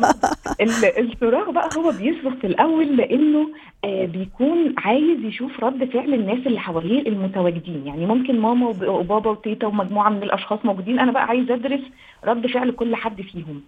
الصراخ 0.99 1.51
بقى 1.51 1.69
هو 1.77 1.93
بيصرخ 1.93 2.35
في 2.35 2.47
الأول 2.47 2.97
لأنه 2.97 3.49
آه 3.85 4.05
بيكون 4.05 4.75
عايز 4.79 5.25
يشوف 5.25 5.65
رد 5.65 5.85
فعل 5.85 6.15
الناس 6.15 6.47
اللي 6.47 6.61
حواليه 6.61 7.09
المتواجدين. 7.09 7.87
يعني 7.87 8.07
ممكن 8.07 8.41
ماما 8.41 8.67
وبابا 8.87 9.31
وتيتا 9.31 9.67
ومجموعة 9.67 10.09
من 10.11 10.23
الأشخاص 10.23 10.59
موجودين 10.65 10.99
أنا 10.99 11.13
بقى 11.13 11.25
عايز 11.25 11.51
أدرس 11.51 11.81
رد 12.25 12.47
فعل 12.47 12.71
كل 12.71 12.97
حد 12.97 13.23
فيهم. 13.23 13.63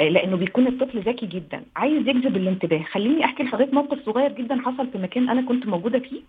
آه 0.00 0.08
لأنه 0.08 0.36
بيكون 0.36 0.66
الطفل 0.66 0.98
ذكي 1.00 1.26
جدا. 1.26 1.62
عايز 1.76 2.08
يجذب 2.08 2.36
الانتباه. 2.36 2.82
خليني 2.92 3.24
أحكي 3.24 3.42
لحضرتك 3.42 3.74
موقف 3.74 3.98
صغير 4.06 4.32
جدا 4.32 4.60
حصل 4.60 4.86
في 4.92 4.98
مكان 4.98 5.28
أنا 5.28 5.42
كنت 5.42 5.66
موجودة 5.66 5.98
فيه. 5.98 6.20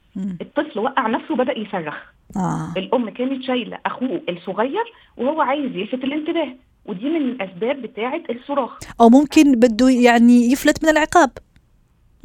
الطفل 0.42 0.80
وقع 0.80 1.08
نفسه 1.08 1.34
وبدأ 1.34 1.58
يصرخ. 1.60 1.96
آه. 2.38 2.74
الأم 2.78 3.10
كانت 3.10 3.44
شايلة 3.44 3.78
أخوه 3.86 4.22
الصغير 4.30 4.84
وهو 5.18 5.42
عايز 5.42 5.76
يلفت 5.76 6.04
الانتباه. 6.04 6.48
ودي 6.86 7.10
من 7.10 7.22
الأسباب 7.22 7.82
بتاعة 7.82 8.22
الصراخ. 8.30 8.80
أو 9.02 9.10
ممكن 9.10 9.56
بده 9.56 9.90
يعني 9.90 10.52
يفلت 10.52 10.84
من 10.84 10.90
العقاب. 10.90 11.32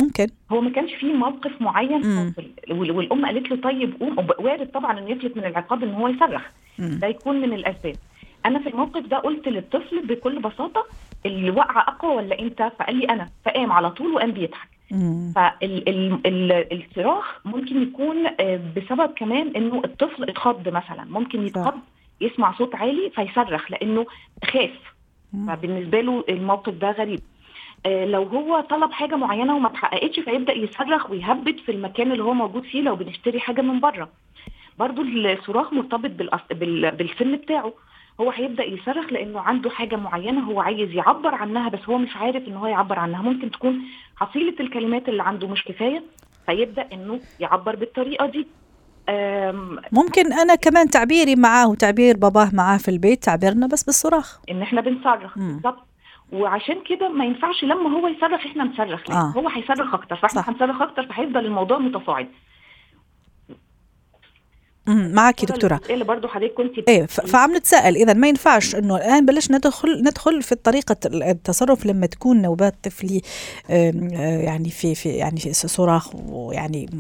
ممكن. 0.01 0.27
هو 0.51 0.61
ما 0.61 0.71
كانش 0.71 0.95
فيه 0.95 1.13
موقف 1.13 1.63
معين 1.63 2.05
حاصل. 2.05 2.51
والأم 2.71 3.27
قالت 3.27 3.51
له 3.51 3.57
طيب 3.57 4.01
قوم. 4.01 4.17
وارد 4.39 4.71
طبعا 4.71 4.99
انه 4.99 5.11
يفلت 5.11 5.37
من 5.37 5.45
العقاب 5.45 5.83
إن 5.83 5.95
هو 5.95 6.09
يصرخ. 6.09 6.43
ده 6.79 7.07
يكون 7.07 7.41
من 7.41 7.53
الأسباب. 7.53 7.97
أنا 8.47 8.59
في 8.59 8.69
الموقف 8.69 9.07
ده 9.07 9.17
قلت 9.17 9.49
للطفل 9.49 10.07
بكل 10.07 10.39
بساطة 10.39 10.87
اللي 11.27 11.51
وقع 11.51 11.81
أقوى 11.89 12.15
ولا 12.15 12.39
انت 12.39 12.73
فقال 12.79 12.97
لي 12.97 13.05
أنا. 13.05 13.29
فقام 13.45 13.73
على 13.73 13.91
طول 13.91 14.13
وقام 14.13 14.33
بيضحك. 14.33 14.69
فالصراخ 15.35 17.25
ممكن 17.45 17.83
يكون 17.83 18.17
آه، 18.41 18.61
بسبب 18.77 19.11
كمان 19.17 19.53
إنه 19.57 19.83
الطفل 19.85 20.23
اتخض 20.23 20.69
مثلا. 20.69 21.05
ممكن 21.05 21.47
يتخض 21.47 21.75
يسمع 22.21 22.53
صوت 22.59 22.75
عالي 22.75 23.11
فيصرخ 23.11 23.71
لأنه 23.71 24.07
خاف. 24.45 24.71
فبالنسبة 25.49 26.01
له 26.01 26.25
الموقف 26.29 26.73
ده 26.75 26.91
غريب. 26.91 27.21
آه 27.87 28.05
لو 28.05 28.23
هو 28.23 28.61
طلب 28.61 28.93
حاجة 28.93 29.17
معينة 29.17 29.57
وما 29.57 29.69
اتحققتش 29.69 30.21
فيبدأ 30.21 30.53
يصرخ 30.53 31.11
ويهبد 31.11 31.59
في 31.59 31.73
المكان 31.73 32.13
اللي 32.13 32.23
هو 32.25 32.35
موجود 32.35 32.63
فيه 32.65 32.83
لو 32.83 32.97
بنشتري 32.97 33.41
حاجة 33.41 33.61
من 33.63 33.81
بره. 33.81 34.09
برضو 34.79 35.03
الصراخ 35.03 35.73
مرتبط 35.73 36.11
بال... 36.51 36.91
بالسن 36.91 37.37
بتاعه. 37.37 37.73
هو 38.21 38.31
هيبدأ 38.31 38.65
يصرخ 38.65 39.13
لأنه 39.13 39.41
عنده 39.41 39.71
حاجة 39.71 39.97
معينة 39.97 40.41
هو 40.41 40.61
عايز 40.61 40.91
يعبر 40.93 41.35
عنها 41.35 41.69
بس 41.69 41.89
هو 41.89 41.99
مش 41.99 42.17
عارف 42.17 42.49
إن 42.49 42.55
هو 42.57 42.67
يعبر 42.67 42.99
عنها. 42.99 43.23
ممكن 43.23 43.51
تكون 43.51 43.83
حصيلة 44.17 44.55
الكلمات 44.61 45.09
اللي 45.09 45.23
عنده 45.23 45.49
مش 45.49 45.65
كفاية 45.65 46.03
فيبدأ 46.47 46.89
إنه 46.93 47.21
يعبر 47.41 47.77
بالطريقة 47.77 48.27
دي. 48.27 48.47
ممكن 49.93 50.33
أنا 50.33 50.55
كمان 50.55 50.91
تعبيري 50.91 51.37
معاه 51.37 51.69
وتعبير 51.69 52.17
باباه 52.17 52.51
معاه 52.53 52.79
في 52.79 52.89
البيت 52.91 53.25
تعبيرنا 53.25 53.67
بس 53.67 53.83
بالصراخ. 53.83 54.41
إن 54.51 54.63
إحنا 54.63 54.81
بنصرخ 54.81 55.39
بالظبط. 55.39 55.79
وعشان 56.33 56.77
كده 56.89 57.09
ما 57.09 57.25
ينفعش 57.25 57.65
لما 57.65 57.91
هو 57.91 58.09
يصرخ 58.09 58.47
إحنا 58.47 58.65
نصرخ 58.65 59.11
آه. 59.11 59.33
هو 59.37 59.49
هيصرخ 59.49 59.95
أكتر 59.95 60.17
فإحنا 60.17 60.45
هنصرخ 60.49 60.83
أكتر 60.83 61.07
فهيفضل 61.07 61.47
الموضوع 61.47 61.79
متصاعد 61.79 62.29
معك 64.89 65.45
دكتورة. 65.45 65.81
اللي 65.91 66.05
برضه 66.05 66.29
حضرتك 66.29 66.55
كنت 66.55 66.89
إيه 66.89 67.07
فعم 67.07 67.57
نتساءل 67.57 67.97
إذا 67.97 68.13
ما 68.13 68.29
ينفعش 68.29 68.75
إنه 68.75 68.97
الآن 68.97 69.27
بلش 69.27 69.51
ندخل 69.51 70.03
ندخل 70.03 70.43
في 70.43 70.55
طريقة 70.55 70.97
التصرف 71.07 71.87
لما 71.87 72.07
تكون 72.07 72.43
نوبات 72.43 72.75
طفلي 72.83 73.23
آه، 73.71 73.93
يعني 74.43 74.71
في 74.71 74.95
في 74.95 75.09
يعني 75.09 75.41
في 75.41 75.53
صراخ 75.53 76.15
ويعني 76.15 76.91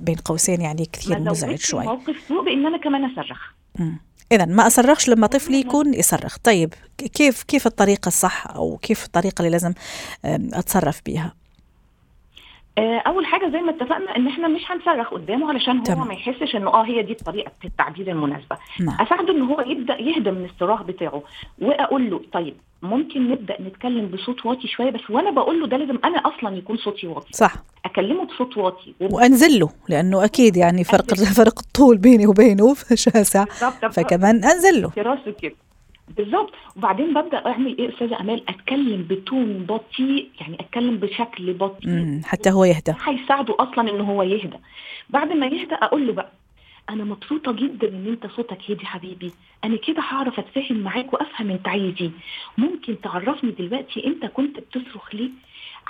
بين 0.00 0.16
قوسين 0.16 0.60
يعني 0.60 0.86
كثير 0.92 1.18
مزعج 1.18 1.58
شوي. 1.58 1.84
موقف 1.84 2.16
سوء 2.28 2.44
بإن 2.44 2.66
أنا 2.66 2.78
كمان 2.78 3.04
أصرخ. 3.04 3.38
اذا 4.32 4.44
ما 4.44 4.66
أصرخش 4.66 5.08
لما 5.08 5.26
طفلي 5.26 5.60
يكون 5.60 5.94
يصرخ. 5.94 6.36
طيب 6.38 6.74
كيف 7.14 7.42
كيف 7.42 7.66
الطريقة 7.66 8.08
الصح 8.08 8.46
أو 8.46 8.76
كيف 8.76 9.04
الطريقة 9.04 9.38
اللي 9.38 9.50
لازم 9.50 9.72
أتصرف 10.24 11.00
بيها؟ 11.06 11.34
أول 12.78 13.26
حاجة 13.26 13.48
زي 13.48 13.58
ما 13.60 13.70
اتفقنا 13.70 14.16
إن 14.16 14.26
إحنا 14.26 14.48
مش 14.48 14.62
هنصرخ 14.70 15.10
قدامه 15.14 15.48
علشان 15.48 15.76
هو 15.78 15.84
تمام. 15.84 16.08
ما 16.08 16.14
يحسش 16.14 16.56
إنه 16.56 16.70
آه 16.70 16.84
هي 16.84 17.02
دي 17.02 17.12
الطريقة 17.12 17.52
التعبير 17.64 18.08
المناسبة. 18.10 18.56
نعم. 18.80 18.96
أساعده 19.00 19.32
إن 19.32 19.42
هو 19.42 19.60
يبدأ 19.60 20.00
يهدى 20.00 20.30
من 20.30 20.44
الصراخ 20.44 20.82
بتاعه 20.82 21.22
وأقول 21.60 22.10
له 22.10 22.20
طيب 22.32 22.54
ممكن 22.82 23.30
نبدأ 23.30 23.62
نتكلم 23.62 24.06
بصوت 24.06 24.46
واطي 24.46 24.68
شوية؟ 24.68 24.90
بس 24.90 25.10
وأنا 25.10 25.30
بقول 25.30 25.60
له 25.60 25.66
ده 25.66 25.76
لازم 25.76 25.98
أنا 26.04 26.18
أصلا 26.18 26.56
يكون 26.56 26.76
صوتي 26.76 27.06
واطي. 27.06 27.32
صح. 27.32 27.54
أكلمه 27.84 28.24
بصوت 28.24 28.56
واطي 28.56 28.94
وأنزل 29.00 29.58
له 29.60 29.68
لأنه 29.88 30.24
أكيد 30.24 30.56
يعني 30.56 30.84
فرق 30.84 31.14
فرق 31.38 31.58
الطول 31.58 31.98
بيني 31.98 32.26
وبينه 32.26 32.74
شاسع 32.94 33.44
فكمان 33.92 34.44
أنزل 34.44 34.82
له. 34.82 34.88
في 34.88 35.00
راسه 35.02 35.34
كده. 35.42 35.54
بالظبط. 36.16 36.52
وبعدين 36.76 37.14
ببدأ 37.14 37.46
أعمل 37.46 37.78
إيه 37.78 37.88
أستاذة 37.88 38.20
أمال؟ 38.20 38.42
أتكلم 38.48 39.06
بتون 39.10 39.66
بطيء 39.68 40.28
يعني 40.40 40.56
أتكلم 40.60 40.96
بشكل 40.96 41.52
بطيء. 41.52 42.20
حتى 42.24 42.50
هو 42.50 42.64
يهدى. 42.64 42.94
هيساعده 43.04 43.56
أصلا 43.60 43.90
ان 43.90 44.00
هو 44.00 44.22
يهدى. 44.22 44.56
بعد 45.10 45.32
ما 45.32 45.46
يهدى 45.46 45.74
أقول 45.74 46.06
له 46.06 46.12
بقى 46.12 46.32
أنا 46.90 47.04
مبسوطة 47.04 47.52
جدا 47.52 47.88
إن 47.88 48.06
أنت 48.06 48.26
صوتك 48.26 48.70
هادي 48.70 48.86
حبيبي. 48.86 49.32
أنا 49.64 49.76
كده 49.76 50.02
هعرف 50.02 50.38
أتفاهم 50.38 50.76
معاك 50.76 51.12
وأفهم 51.12 51.50
أنت 51.50 51.68
عايز 51.68 51.94
إيه. 52.00 52.10
ممكن 52.58 53.00
تعرفني 53.00 53.50
دلوقتي 53.50 54.06
أنت 54.06 54.26
كنت 54.26 54.60
بتصرخ 54.60 55.14
ليه؟ 55.14 55.30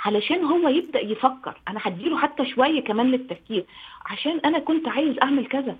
علشان 0.05 0.43
هو 0.43 0.69
يبدأ 0.69 0.99
يفكر. 0.99 1.57
أنا 1.67 1.79
هديله 1.83 2.17
حتى 2.17 2.45
شوية 2.45 2.83
كمان 2.83 3.11
للتفكير. 3.11 3.65
عشان 4.05 4.39
أنا 4.45 4.59
كنت 4.59 4.87
عايز 4.87 5.15
أعمل 5.23 5.45
كذا. 5.45 5.75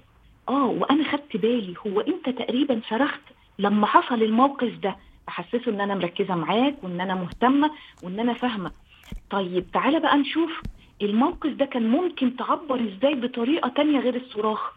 آه 0.50 0.66
وأنا 0.66 1.12
خدت 1.12 1.38
بالي. 1.38 1.74
هو 1.88 2.02
أنت 2.02 2.30
تقريبا 2.30 2.82
صرخت 2.90 3.22
لما 3.60 3.88
حصل 3.88 4.24
الموقف 4.24 4.74
ده 4.84 4.96
أحسسه 5.30 5.62
إن 5.72 5.82
أنا 5.82 5.96
مركزة 5.96 6.36
معاك 6.36 6.76
وإن 6.84 7.02
أنا 7.02 7.16
مهتمة 7.16 7.72
وإن 8.04 8.20
أنا 8.20 8.34
فاهمة. 8.34 8.72
طيب 9.30 9.72
تعالى 9.72 10.00
بقى 10.00 10.18
نشوف 10.18 10.62
الموقف 11.02 11.50
ده 11.50 11.66
كان 11.66 11.90
ممكن 11.90 12.36
تعبر 12.36 12.76
إزاي 12.88 13.16
بطريقة 13.16 13.70
تانية 13.70 14.00
غير 14.00 14.16
الصراخ. 14.16 14.72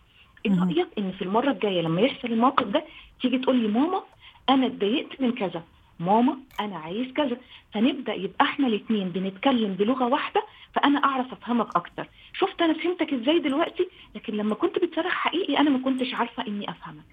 إيه 0.46 0.60
رأيك 0.64 0.88
إن 0.98 1.12
في 1.12 1.22
المرة 1.22 1.50
الجاية 1.50 1.80
لما 1.82 2.00
يحصل 2.00 2.28
الموقف 2.28 2.66
ده 2.66 2.84
تيجي 3.22 3.38
تقول 3.38 3.56
لي 3.56 3.68
ماما 3.68 4.02
أنا 4.48 4.66
اتضايقت 4.66 5.20
من 5.20 5.32
كذا 5.32 5.62
ماما 6.00 6.36
أنا 6.60 6.76
عايز 6.78 7.12
كذا. 7.12 7.36
فنبدأ 7.74 8.14
يبقى 8.14 8.44
إحنا 8.44 8.66
الاثنين 8.66 9.08
بنتكلم 9.08 9.74
بلغة 9.74 10.04
واحدة 10.06 10.42
فأنا 10.74 11.04
أعرف 11.04 11.32
أفهمك 11.32 11.76
أكتر. 11.76 12.08
شفت 12.34 12.62
أنا 12.62 12.72
فهمتك 12.74 13.12
إزاي 13.12 13.38
دلوقتي؟ 13.38 13.88
لكن 14.14 14.34
لما 14.34 14.54
كنت 14.54 14.78
بتصرخ 14.78 15.12
حقيقي 15.12 15.58
أنا 15.58 15.70
ما 15.70 15.78
كنتش 15.78 16.14
عارفة 16.14 16.46
إني 16.46 16.70
أفهمك. 16.70 17.04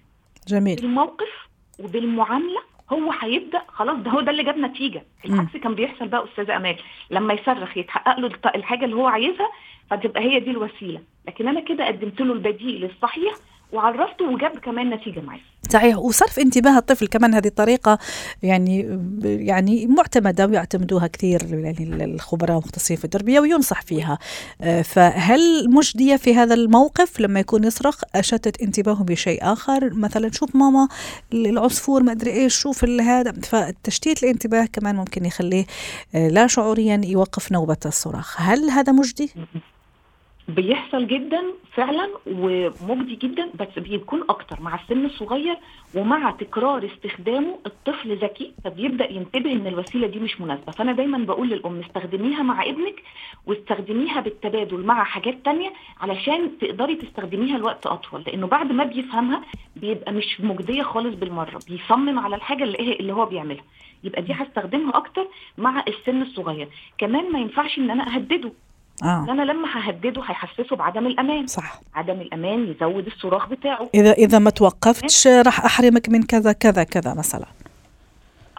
جميل. 0.48 0.76
بالموقف 0.76 1.48
وبالمعاملة 1.78 2.60
هو 2.92 3.12
هيبدأ 3.20 3.62
خلاص 3.68 3.96
ده 3.98 4.10
هو 4.10 4.20
ده 4.20 4.30
اللي 4.30 4.42
جاب 4.44 4.58
نتيجة. 4.58 5.02
العكس 5.24 5.56
كان 5.56 5.74
بيحصل 5.74 6.08
بقى 6.08 6.24
أستاذة 6.24 6.56
أمال. 6.56 6.76
لما 7.10 7.34
يصرخ 7.34 7.76
يتحقق 7.76 8.18
له 8.20 8.30
الحاجة 8.54 8.84
اللي 8.84 8.96
هو 8.96 9.06
عايزها 9.06 9.50
فتبقى 9.90 10.20
هي 10.22 10.40
دي 10.40 10.50
الوسيلة. 10.50 11.00
لكن 11.26 11.48
أنا 11.48 11.60
كده 11.60 11.86
قدمت 11.86 12.20
له 12.20 12.32
البديل 12.32 12.84
الصحيح 12.84 13.34
وعرفته 13.72 14.24
وجاب 14.24 14.58
كمان 14.58 14.90
نتيجة 14.90 15.20
معاه 15.20 15.40
صحيح 15.70 15.98
وصرف 15.98 16.38
انتباه 16.38 16.78
الطفل 16.78 17.06
كمان 17.06 17.34
هذه 17.34 17.46
الطريقة 17.46 17.98
يعني 18.42 19.00
يعني 19.22 19.86
معتمدة 19.86 20.46
ويعتمدوها 20.46 21.06
كثير 21.06 21.42
يعني 21.52 22.04
الخبراء 22.04 22.52
المختصين 22.52 22.96
في 22.96 23.04
التربية 23.04 23.40
وينصح 23.40 23.82
فيها. 23.82 24.18
آه، 24.60 24.82
فهل 24.82 25.70
مجدية 25.70 26.16
في 26.16 26.34
هذا 26.34 26.54
الموقف 26.54 27.20
لما 27.20 27.40
يكون 27.40 27.64
يصرخ 27.64 28.00
أشتت 28.14 28.62
انتباهه 28.62 29.04
بشيء 29.04 29.52
آخر؟ 29.52 29.94
مثلا 29.94 30.30
شوف 30.32 30.56
ماما 30.56 30.88
العصفور 31.32 32.02
ما 32.02 32.12
أدري 32.12 32.32
إيش 32.32 32.56
شوف 32.56 32.84
هذا. 32.84 33.32
فتشتيت 33.32 34.22
الانتباه 34.22 34.68
كمان 34.72 34.96
ممكن 34.96 35.24
يخليه 35.24 35.66
آه، 36.14 36.28
لا 36.28 36.46
شعوريا 36.46 37.00
يوقف 37.04 37.52
نوبة 37.52 37.76
الصراخ. 37.86 38.40
هل 38.40 38.70
هذا 38.70 38.92
مجدي؟ 38.92 39.30
بيحصل 40.48 41.06
جدا 41.06 41.42
فعلا 41.72 42.08
ومجدي 42.26 43.16
جدا 43.16 43.50
بس 43.54 43.78
بيكون 43.78 44.22
أكتر 44.28 44.60
مع 44.62 44.74
السن 44.74 45.04
الصغير 45.04 45.56
ومع 45.94 46.30
تكرار 46.30 46.86
استخدامه 46.86 47.58
الطفل 47.66 48.16
ذكي 48.16 48.52
فبيبدأ 48.64 49.12
ينتبه 49.12 49.52
إن 49.52 49.66
الوسيلة 49.66 50.06
دي 50.06 50.18
مش 50.18 50.40
مناسبة. 50.40 50.72
فأنا 50.72 50.92
دايما 50.92 51.18
بقول 51.18 51.48
للأم 51.48 51.80
استخدميها 51.80 52.42
مع 52.42 52.62
ابنك 52.62 53.02
واستخدميها 53.46 54.20
بالتبادل 54.20 54.84
مع 54.84 55.04
حاجات 55.04 55.44
تانية 55.44 55.72
علشان 56.00 56.58
تقدري 56.60 56.94
تستخدميها 56.94 57.58
لوقت 57.58 57.86
أطول 57.86 58.22
لأنه 58.26 58.46
بعد 58.46 58.72
ما 58.72 58.84
بيفهمها 58.84 59.42
بيبقى 59.76 60.12
مش 60.12 60.40
مجدية 60.40 60.82
خالص 60.82 61.14
بالمرة. 61.14 61.58
بيصمم 61.68 62.18
على 62.18 62.36
الحاجة 62.36 62.64
اللي 62.64 63.12
هو 63.12 63.26
بيعملها. 63.26 63.64
يبقى 64.04 64.22
دي 64.22 64.32
هستخدمها 64.32 64.96
أكتر 64.96 65.28
مع 65.58 65.84
السن 65.88 66.22
الصغير. 66.22 66.68
كمان 66.98 67.32
ما 67.32 67.38
ينفعش 67.38 67.78
إن 67.78 67.90
أنا 67.90 68.14
أهدده. 68.14 68.52
آه. 69.04 69.26
أنا 69.30 69.42
لما 69.42 69.68
ههدده 69.72 70.22
هيحسسه 70.22 70.76
بعدم 70.76 71.06
الأمان. 71.06 71.46
صح. 71.46 71.80
عدم 71.94 72.20
الأمان 72.20 72.68
يزود 72.70 73.06
الصراخ 73.06 73.48
بتاعه. 73.48 73.88
إذا 73.94 74.12
إذا 74.12 74.38
ما 74.38 74.50
توقفتش 74.50 75.26
راح 75.26 75.64
أحرمك 75.64 76.08
من 76.08 76.22
كذا 76.22 76.52
كذا 76.52 76.84
كذا 76.84 77.14
مثلا. 77.14 77.46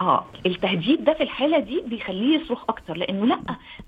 آه 0.00 0.24
التهديد 0.46 1.04
ده 1.04 1.14
في 1.14 1.22
الحالة 1.22 1.58
دي 1.58 1.82
بيخليه 1.86 2.38
يصرخ 2.40 2.64
أكتر 2.68 2.96
لأنه 2.96 3.26
لأ 3.26 3.40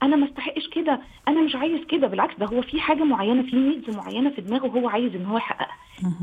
أنا 0.03 0.17
ما 0.17 0.27
استحقش 0.27 0.69
كده 0.69 1.01
أنا 1.29 1.43
مش 1.43 1.55
عايز 1.57 1.81
كده. 1.89 2.07
بالعكس 2.07 2.35
ده 2.39 2.47
هو 2.47 2.63
في 2.63 2.81
حاجة 2.81 3.05
معينة 3.05 3.43
في 3.43 3.57
نيدز 3.57 3.97
معينة 3.97 4.31
في 4.31 4.41
دماغه 4.41 4.67
هو 4.67 4.89
عايز 4.89 5.15
إن 5.15 5.27
هو 5.27 5.37
يحققها. 5.37 5.77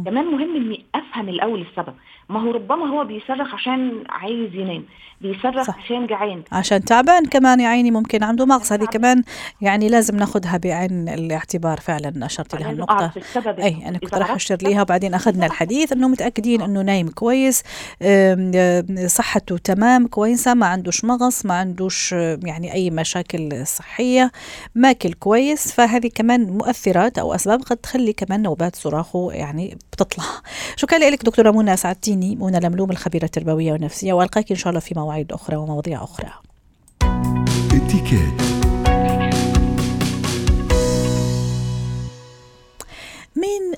كمان 0.05 0.25
مهم 0.25 0.55
إني 0.55 0.85
أفهم 0.95 1.29
الأول 1.29 1.61
السبب. 1.61 1.93
ما 2.29 2.41
هو 2.41 2.51
ربما 2.51 2.88
هو 2.88 3.03
بيصرخ 3.03 3.53
عشان 3.53 4.03
عايز 4.09 4.55
ينام 4.55 4.85
بيصرخ 5.21 5.67
صح. 5.67 5.77
عشان 5.77 6.07
جعان. 6.07 6.43
عشان 6.51 6.85
تعبان 6.85 7.25
كمان 7.25 7.59
يا 7.59 7.67
عيني 7.67 7.91
ممكن 7.91 8.23
عنده 8.23 8.45
مغص. 8.45 8.71
هذه 8.71 8.85
كمان 8.85 9.23
يعني 9.61 9.89
لازم 9.89 10.15
ناخذها 10.15 10.57
بعين 10.57 11.09
الاعتبار 11.09 11.79
فعلا 11.79 12.25
اشرت 12.25 12.53
لها 12.55 12.61
لازم 12.61 12.73
النقطة. 12.73 13.11
السبب 13.17 13.59
أي 13.59 13.88
أنا 13.88 13.97
كنت 13.97 14.15
راح 14.15 14.31
اشير 14.31 14.57
ليها 14.61 14.81
وبعدين 14.81 15.13
أخذنا 15.13 15.45
الحديث 15.45 15.91
إنه 15.91 16.07
متأكدين 16.07 16.61
إنه 16.61 16.81
نايم 16.81 17.09
كويس 17.09 17.63
صحته 19.05 19.57
تمام 19.57 20.07
كويسة 20.07 20.53
ما 20.53 20.65
عندوش 20.65 21.05
مغص 21.05 21.45
ما 21.45 21.53
عندوش 21.53 22.11
يعني 22.43 22.73
أي 22.73 22.89
مشاكل 22.89 23.67
صحية 23.67 24.31
ماكل 24.75 25.13
كويس. 25.13 25.71
فهذه 25.71 26.09
كمان 26.15 26.57
مؤثرات 26.57 27.17
أو 27.17 27.35
أسباب 27.35 27.61
قد 27.61 27.77
تخلي 27.77 28.13
كمان 28.13 28.41
نوبات 28.41 28.75
صراخه 28.75 29.29
يعني 29.31 29.59
بتطلع. 29.68 30.25
شكرا 30.75 30.98
لك 30.98 31.25
دكتورة 31.25 31.51
منى 31.51 31.78
سعدتيني 31.78 32.36
منى 32.36 32.60
لملوم 32.60 32.92
الخبيرة 32.92 33.25
التربوية 33.25 33.72
والنفسية 33.72 34.13
والقاك 34.13 34.51
إن 34.51 34.58
شاء 34.58 34.70
الله 34.70 34.80
في 34.80 34.94
مواعيد 34.96 35.32
أخرى 35.32 35.56
ومواضيع 35.56 36.04
أخرى. 36.04 36.30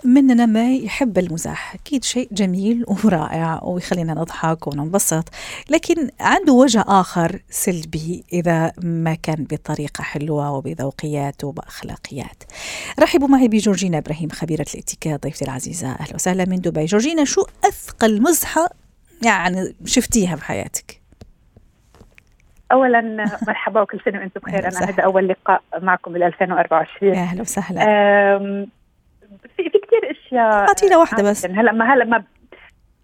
مننا 0.06 0.46
ما 0.46 0.74
يحب 0.74 1.18
المزاح. 1.18 1.76
أكيد 1.76 2.04
شيء 2.04 2.28
جميل 2.32 2.86
ورائع 3.06 3.60
ويخلينا 3.64 4.14
نضحك 4.14 4.68
وننبسط 4.68 5.30
لكن 5.70 6.10
عنده 6.20 6.54
وجه 6.54 6.84
آخر 6.88 7.40
سلبي 7.50 8.24
إذا 8.34 8.72
ما 8.84 9.14
كان 9.14 9.44
بطريقة 9.44 10.02
حلوة 10.02 10.52
وبذوقيات 10.52 11.44
وبأخلاقيات. 11.44 12.44
رحبوا 13.00 13.28
معي 13.28 13.48
بجورجينا 13.48 13.98
إبراهيم 13.98 14.30
خبيرة 14.30 14.66
الاتيكيت 14.76 15.24
ضيفتي 15.24 15.46
العزيزة. 15.46 15.92
أهلا 15.92 16.16
وسهلا 16.16 16.46
من 16.46 16.56
دبي. 16.56 16.86
جورجينا 16.86 17.26
شو 17.26 17.42
أثقل 17.66 18.22
مزحة 18.22 18.70
يعني 19.26 19.76
شفتيها 19.86 20.36
بحياتك 20.36 21.02
اولا 22.72 23.02
مرحبا 23.48 23.82
وكل 23.82 24.00
سنة 24.06 24.20
وأنتم 24.20 24.40
بخير. 24.40 24.68
أنا. 24.68 24.90
هذا 24.90 25.04
أول 25.04 25.28
لقاء 25.28 25.62
معكم 25.82 26.14
بال 26.14 26.24
2024 26.24 27.14
أهلا 27.14 27.42
وسهلا. 27.42 27.82
في 29.58 29.70
في 29.70 29.81
أشياء 30.32 30.68
أعطينا 30.68 30.98
واحدة 30.98 31.24
بس 31.30 31.46
عادة. 31.46 31.62
هلا 31.62 31.72
ما 31.72 31.94
هلا 31.94 32.06
ما 32.06 32.24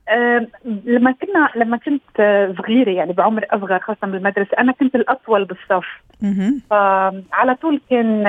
أم، 0.10 0.48
لما 0.86 1.12
كنا 1.12 1.50
لما 1.56 1.78
كنت 1.78 2.20
آه، 2.20 2.56
صغيرة 2.58 2.90
يعني 2.90 3.14
بعمر 3.14 3.46
أصغر 3.52 3.80
خاصة 3.80 4.08
بالمدرسة 4.08 4.50
أنا 4.60 4.72
كنت 4.72 4.96
الأطول 4.96 5.46
بالصف. 5.46 5.86
فعلى 6.70 7.56
طول 7.62 7.82
كان 7.90 8.28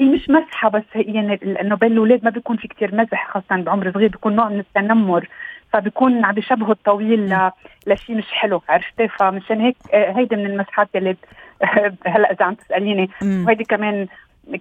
هي 0.00 0.06
مش 0.06 0.30
مسحة 0.30 0.68
بس 0.68 0.82
هي 0.92 1.02
يعني 1.02 1.38
لأنه 1.42 1.74
بين 1.76 1.92
الأولاد 1.92 2.24
ما 2.24 2.30
بيكون 2.30 2.56
في 2.56 2.68
كتير 2.68 2.94
مزح 2.94 3.28
خاصة 3.30 3.62
بعمر 3.62 3.92
صغير 3.92 4.08
بيكون 4.08 4.36
نوع 4.36 4.48
من 4.48 4.58
التنمر 4.60 5.28
فبيكون 5.72 6.24
عم 6.24 6.34
بيشبهوا 6.34 6.72
الطويل 6.72 7.28
ل- 7.34 7.50
لشيء 7.86 8.16
مش 8.16 8.32
حلو 8.32 8.62
عرفتي 8.68 9.08
فمشان 9.08 9.60
هيك 9.60 9.76
آه، 9.94 10.12
هيدي 10.18 10.36
من 10.36 10.46
المسحات 10.46 10.88
يلي 10.94 11.16
هلا 12.06 12.32
إذا 12.32 12.44
عم 12.44 12.54
تسأليني. 12.54 13.10
وهيدي 13.22 13.64
كمان 13.64 14.06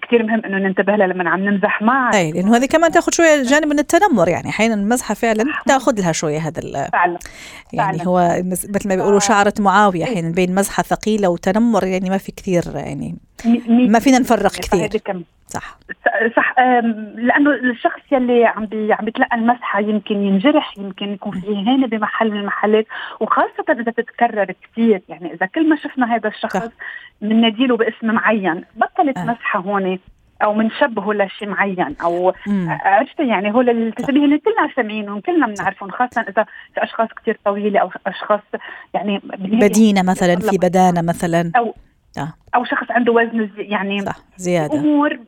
كثير 0.08 0.24
مهم 0.24 0.42
إنه 0.46 0.58
ننتبه 0.58 0.96
لها 0.96 1.08
لما 1.08 1.30
عم 1.30 1.40
نمزح 1.46 1.82
مع 1.82 2.12
أي 2.14 2.32
لأنه 2.32 2.56
هذه 2.58 2.66
كمان 2.66 2.92
تاخذ 2.92 3.12
شوية 3.12 3.44
جانب 3.44 3.68
من 3.68 3.80
التنمر 3.80 4.28
يعني 4.28 4.50
أحيانا 4.50 4.74
المزحة 4.74 5.14
فعلا 5.16 5.44
تاخذ 5.66 6.02
لها 6.02 6.12
شوية 6.12 6.40
هذا 6.40 6.60
ال- 6.62 6.88
فعلا 6.94 7.20
يعني 7.74 7.98
فعلا. 7.98 8.10
هو 8.10 8.42
مثل 8.46 8.88
ما 8.90 8.96
بيقولوا 8.96 9.20
ف- 9.20 9.24
شعرة 9.28 9.54
معاوية 9.60 10.06
إيه. 10.06 10.12
أحيانا 10.14 10.30
بين 10.32 10.56
مزحة 10.56 10.84
ثقيلة 10.84 11.30
وتنمر 11.30 11.84
يعني 11.84 12.10
ما 12.10 12.18
في 12.18 12.32
كثير 12.32 12.64
يعني 12.76 13.18
ما 13.68 14.00
فينا 14.00 14.20
نفرق 14.20 14.52
كثير 14.52 15.02
صح. 15.48 15.78
صح 16.36 16.56
لأنه 17.16 17.52
الشخص 17.52 18.00
يلي 18.12 18.46
عم 18.46 18.66
بي 18.66 18.94
عم 18.94 19.06
بيتلقى 19.06 19.36
المسحة 19.38 19.80
يمكن 19.80 20.16
ينجرح 20.16 20.78
يمكن 20.78 21.14
يكون 21.14 21.32
في 21.42 21.48
هانه 21.48 21.88
بمحل 21.88 22.32
من 22.32 22.40
المحلات 22.40 22.86
وخاصة 23.20 23.66
إذا 23.70 23.92
تتكرر 23.92 24.54
كثير 24.64 25.02
يعني 25.10 25.34
إذا 25.34 25.46
كل 25.46 25.70
ما 25.70 25.76
شفنا 25.76 26.16
هذا 26.16 26.30
الشخص. 26.30 26.70
بنناديله 27.22 27.78
باسم 27.78 28.08
معين 28.08 28.66
بطلت 28.76 29.18
آه. 29.18 29.26
مسحة 29.26 29.60
هون 29.60 30.00
أو 30.44 30.54
بنشبهه 30.54 31.14
لشيء 31.14 31.48
معين 31.48 31.96
أو. 32.04 32.34
عرفتي؟ 32.68 33.28
يعني 33.28 33.54
هو 33.54 33.62
التشبيه 33.62 34.26
اللي 34.26 34.38
كلنا 34.38 34.70
سامعينهم 34.76 35.20
كلنا 35.22 35.48
بنعرفهم 35.48 35.92
خاصة 35.92 36.22
إذا 36.22 36.46
في 36.74 36.84
أشخاص 36.84 37.10
كثير 37.22 37.40
طويلة 37.46 37.80
أو 37.80 37.90
أشخاص 38.08 38.42
يعني 38.94 39.22
بدينة 39.34 40.02
مثلا 40.04 40.36
في 40.36 40.58
بدانة 40.58 41.02
مثلا. 41.02 41.52
أو 41.58 41.76
آه. 42.20 42.34
أو 42.56 42.66
شخص 42.66 42.86
عنده 42.90 43.12
وزن 43.12 43.50
يعني 43.58 44.02
صح 44.02 44.16
زيادة. 44.38 44.74
امور. 44.80 45.20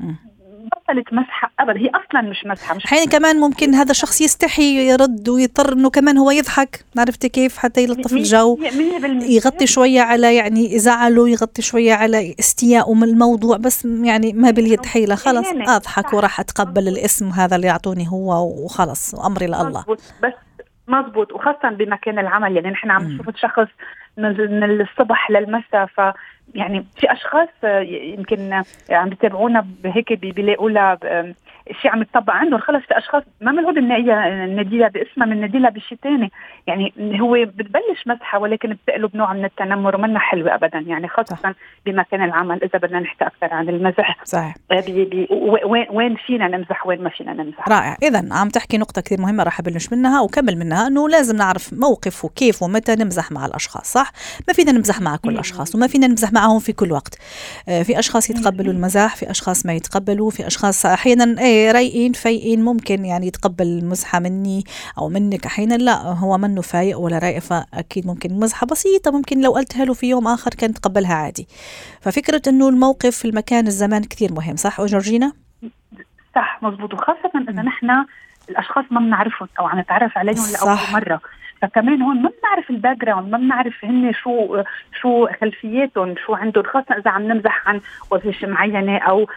بطلت 0.61 1.13
مسحة 1.13 1.51
ابدا 1.59 1.79
هي 1.79 1.89
أصلا 1.89 2.21
مش 2.21 2.45
مسحة 2.45 2.75
مش 2.75 2.85
أحيانا 2.85 3.11
كمان 3.11 3.39
ممكن 3.39 3.73
هذا 3.73 3.91
الشخص 3.91 4.21
يستحي 4.21 4.89
يرد 4.89 5.29
ويضطر 5.29 5.73
إنه 5.73 5.89
كمان 5.89 6.17
هو 6.17 6.31
يضحك. 6.31 6.85
عرفتي 6.97 7.29
كيف؟ 7.29 7.57
حتى 7.57 7.83
يلطف 7.83 8.13
الجو. 8.13 8.57
يغطي 9.21 9.67
شوية 9.67 10.01
على 10.01 10.35
يعني 10.35 10.79
زعله 10.79 11.29
يغطي 11.29 11.61
شوية 11.61 11.93
على 11.93 12.35
استيائه 12.39 12.93
من 12.93 13.03
الموضوع 13.03 13.57
بس 13.57 13.85
يعني 13.85 14.33
ما 14.33 14.51
باليد 14.51 14.85
حيلة. 14.85 15.15
خلص 15.15 15.47
يعني 15.47 15.69
أضحك 15.69 16.07
صح. 16.07 16.13
وراح 16.13 16.39
أتقبل 16.39 16.87
الاسم 16.87 17.29
هذا 17.29 17.55
اللي 17.55 17.67
يعطوني 17.67 18.07
هو 18.11 18.47
وخلص 18.65 19.13
وأمري 19.13 19.47
لله. 19.47 19.85
بس 20.23 20.33
مزبوط 20.87 21.31
وخاصة 21.31 21.69
بمكان 21.69 22.19
العمل. 22.19 22.55
يعني 22.55 22.69
نحن 22.69 22.91
عم. 22.91 23.03
نشوف 23.03 23.35
شخص 23.35 23.67
من 24.17 24.63
الصبح 24.81 25.31
للمساء. 25.31 25.85
ف 25.85 26.01
يعني 26.55 26.85
في 26.95 27.11
أشخاص 27.11 27.47
آه، 27.63 27.79
يمكن 27.79 28.63
عم 28.89 29.09
بيتابعونا 29.09 29.65
هيك 29.85 30.13
بي- 30.13 30.31
بيلاقوا 30.31 30.69
لها 30.69 30.97
شيء 31.81 31.91
عم 31.91 32.01
يتطبق 32.01 32.33
عندهم 32.33 32.59
خلص 32.59 32.83
في 32.85 32.97
أشخاص 32.97 33.23
ما 33.41 33.51
بنقول 33.51 33.87
نديلها 34.55 34.87
باسمها 34.87 35.27
من 35.27 35.41
نديلها 35.41 35.69
بشيء 35.69 35.97
ثاني 36.03 36.31
يعني 36.67 36.93
هو 37.21 37.45
بتبلش 37.45 38.07
مزحة 38.07 38.39
ولكن 38.39 38.73
بتقلب 38.73 39.15
نوع 39.15 39.33
من 39.33 39.45
التنمر 39.45 39.95
ومنا 39.95 40.19
حلوة 40.19 40.55
ابدا. 40.55 40.79
يعني 40.79 41.07
خاصة 41.07 41.55
بمكان 41.85 42.23
العمل 42.23 42.63
إذا 42.63 42.79
بدنا 42.79 42.99
نحكي 42.99 43.25
أكثر 43.25 43.53
عن 43.53 43.69
المزح. 43.69 44.17
صحيح. 44.23 44.55
بي 44.71 45.05
بي 45.05 45.27
وين 45.65 45.85
وين 45.89 46.15
فينا 46.15 46.47
نمزح 46.47 46.87
وين 46.87 47.03
ما 47.03 47.09
فينا 47.09 47.33
نمزح. 47.33 47.69
رائع. 47.69 47.97
اذا 48.03 48.27
عم 48.31 48.49
تحكي 48.49 48.77
نقطة 48.77 49.01
كثير 49.01 49.21
مهمة 49.21 49.43
راح 49.43 49.59
أبلش 49.59 49.93
منها 49.93 50.21
وكمل 50.21 50.57
منها 50.57 50.87
إنه 50.87 51.09
لازم 51.09 51.35
نعرف 51.35 51.73
موقف 51.73 52.25
وكيف 52.25 52.63
ومتى 52.63 52.95
نمزح 52.95 53.31
مع 53.31 53.45
الأشخاص 53.45 53.93
صح؟ 53.93 54.11
ما 54.47 54.53
فينا 54.53 54.71
نمزح 54.71 55.01
مع 55.01 55.15
كل 55.15 55.29
الاشخاص 55.29 55.75
وما 55.75 55.87
فينا 55.87 56.07
نمزح 56.07 56.33
معهم 56.33 56.59
في 56.59 56.73
كل 56.73 56.91
وقت. 56.91 57.17
آه، 57.69 57.83
في 57.83 57.99
أشخاص 57.99 58.29
يتقبلوا 58.29 58.73
المزاح 58.73 59.15
في 59.15 59.31
أشخاص 59.31 59.65
ما 59.65 59.73
يتقبلوا 59.73 60.29
في 60.29 60.47
أشخاص 60.47 60.85
أحيانا 60.85 61.35
إيه 61.51 61.71
رايقين 61.71 62.13
فايقين 62.13 62.63
ممكن 62.63 63.05
يعني 63.05 63.27
يتقبل 63.27 63.65
المزحة 63.65 64.19
مني 64.19 64.63
أو 64.97 65.09
منك. 65.09 65.45
أحيانا 65.45 65.75
لا 65.75 66.01
هو 66.01 66.37
منه 66.37 66.61
فايق 66.61 66.99
ولا 66.99 67.17
رايق 67.17 67.39
فأكيد 67.39 68.07
ممكن 68.07 68.39
مزحة 68.39 68.67
بسيطة 68.67 69.11
ممكن 69.11 69.41
لو 69.41 69.51
قلتها 69.51 69.85
له 69.85 69.93
في 69.93 70.09
يوم 70.09 70.27
آخر 70.27 70.51
كان 70.51 70.73
تقبلها 70.73 71.13
عادي. 71.13 71.47
ففكرة 72.01 72.41
إنه 72.47 72.69
الموقف 72.69 73.25
المكان 73.25 73.67
الزمان 73.67 74.03
كثير 74.03 74.33
مهم 74.33 74.55
صح 74.55 74.81
جورجينا؟ 74.81 75.33
صح 76.35 76.59
مزبوط 76.63 76.93
وخاصة 76.93 77.31
إذا 77.49 77.61
نحن 77.61 78.05
الأشخاص 78.49 78.85
ما 78.91 78.99
بنعرفهم 78.99 79.47
أو 79.59 79.65
عم 79.65 79.79
نتعرف 79.79 80.17
عليهم 80.17 80.43
لأول 80.53 80.77
مرة. 80.93 81.21
فكمان 81.61 82.01
هون 82.01 82.21
ما 82.21 82.31
بنعرف 82.41 82.69
ال 82.69 82.97
background 82.97 83.31
ما 83.31 83.37
بنعرف 83.37 83.85
هن 83.85 84.13
شو 84.13 84.63
شو 85.01 85.27
خلفياتهم 85.41 86.15
شو 86.25 86.33
عندهم 86.33 86.63
خاصة 86.63 86.97
إذا 86.97 87.11
عم 87.11 87.27
نمزح 87.27 87.67
عن 87.67 87.81
وظيفه 88.11 88.47
معينة 88.47 88.97
أو 88.97 89.27